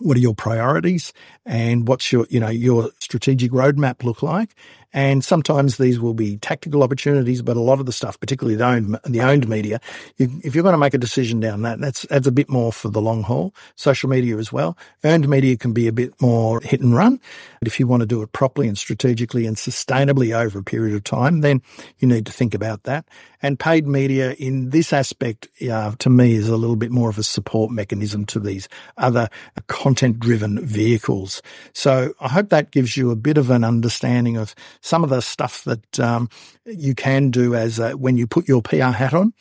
what 0.00 0.16
are 0.16 0.20
your 0.20 0.34
priorities 0.34 1.12
and 1.46 1.88
what's 1.88 2.12
your 2.12 2.26
you 2.30 2.40
know 2.40 2.48
your 2.48 2.90
strategic 3.00 3.50
roadmap 3.52 4.02
look 4.02 4.22
like 4.22 4.54
and 4.92 5.24
sometimes 5.24 5.76
these 5.76 6.00
will 6.00 6.14
be 6.14 6.36
tactical 6.38 6.82
opportunities, 6.82 7.42
but 7.42 7.56
a 7.56 7.60
lot 7.60 7.80
of 7.80 7.86
the 7.86 7.92
stuff, 7.92 8.18
particularly 8.18 8.56
the 8.56 8.66
owned, 8.66 8.98
the 9.04 9.20
owned 9.20 9.48
media, 9.48 9.80
you, 10.16 10.28
if 10.42 10.54
you're 10.54 10.64
going 10.64 10.74
to 10.74 10.78
make 10.78 10.94
a 10.94 10.98
decision 10.98 11.40
down 11.40 11.62
that, 11.62 11.80
that's, 11.80 12.02
that's 12.10 12.26
a 12.26 12.32
bit 12.32 12.48
more 12.48 12.72
for 12.72 12.88
the 12.88 13.00
long 13.00 13.22
haul. 13.22 13.54
Social 13.76 14.08
media 14.08 14.36
as 14.36 14.52
well. 14.52 14.76
Earned 15.04 15.28
media 15.28 15.56
can 15.56 15.72
be 15.72 15.86
a 15.86 15.92
bit 15.92 16.20
more 16.20 16.60
hit 16.60 16.80
and 16.80 16.94
run. 16.94 17.20
But 17.60 17.68
if 17.68 17.78
you 17.78 17.86
want 17.86 18.00
to 18.00 18.06
do 18.06 18.22
it 18.22 18.32
properly 18.32 18.68
and 18.68 18.76
strategically 18.76 19.46
and 19.46 19.56
sustainably 19.56 20.34
over 20.36 20.58
a 20.58 20.64
period 20.64 20.96
of 20.96 21.04
time, 21.04 21.40
then 21.40 21.62
you 21.98 22.08
need 22.08 22.26
to 22.26 22.32
think 22.32 22.54
about 22.54 22.84
that. 22.84 23.04
And 23.42 23.58
paid 23.58 23.86
media 23.86 24.32
in 24.32 24.70
this 24.70 24.92
aspect, 24.92 25.48
uh, 25.70 25.92
to 25.98 26.10
me, 26.10 26.34
is 26.34 26.48
a 26.48 26.56
little 26.56 26.76
bit 26.76 26.90
more 26.90 27.08
of 27.08 27.18
a 27.18 27.22
support 27.22 27.70
mechanism 27.70 28.26
to 28.26 28.40
these 28.40 28.68
other 28.98 29.28
content 29.66 30.20
driven 30.20 30.64
vehicles. 30.64 31.40
So 31.72 32.12
I 32.20 32.28
hope 32.28 32.50
that 32.50 32.70
gives 32.70 32.96
you 32.96 33.10
a 33.10 33.16
bit 33.16 33.38
of 33.38 33.50
an 33.50 33.64
understanding 33.64 34.36
of 34.36 34.54
some 34.80 35.04
of 35.04 35.10
the 35.10 35.20
stuff 35.20 35.64
that 35.64 36.00
um, 36.00 36.30
you 36.64 36.94
can 36.94 37.30
do 37.30 37.54
as 37.54 37.78
a, 37.78 37.92
when 37.92 38.16
you 38.16 38.26
put 38.26 38.48
your 38.48 38.62
PR 38.62 38.90
hat 38.90 39.14
on. 39.14 39.32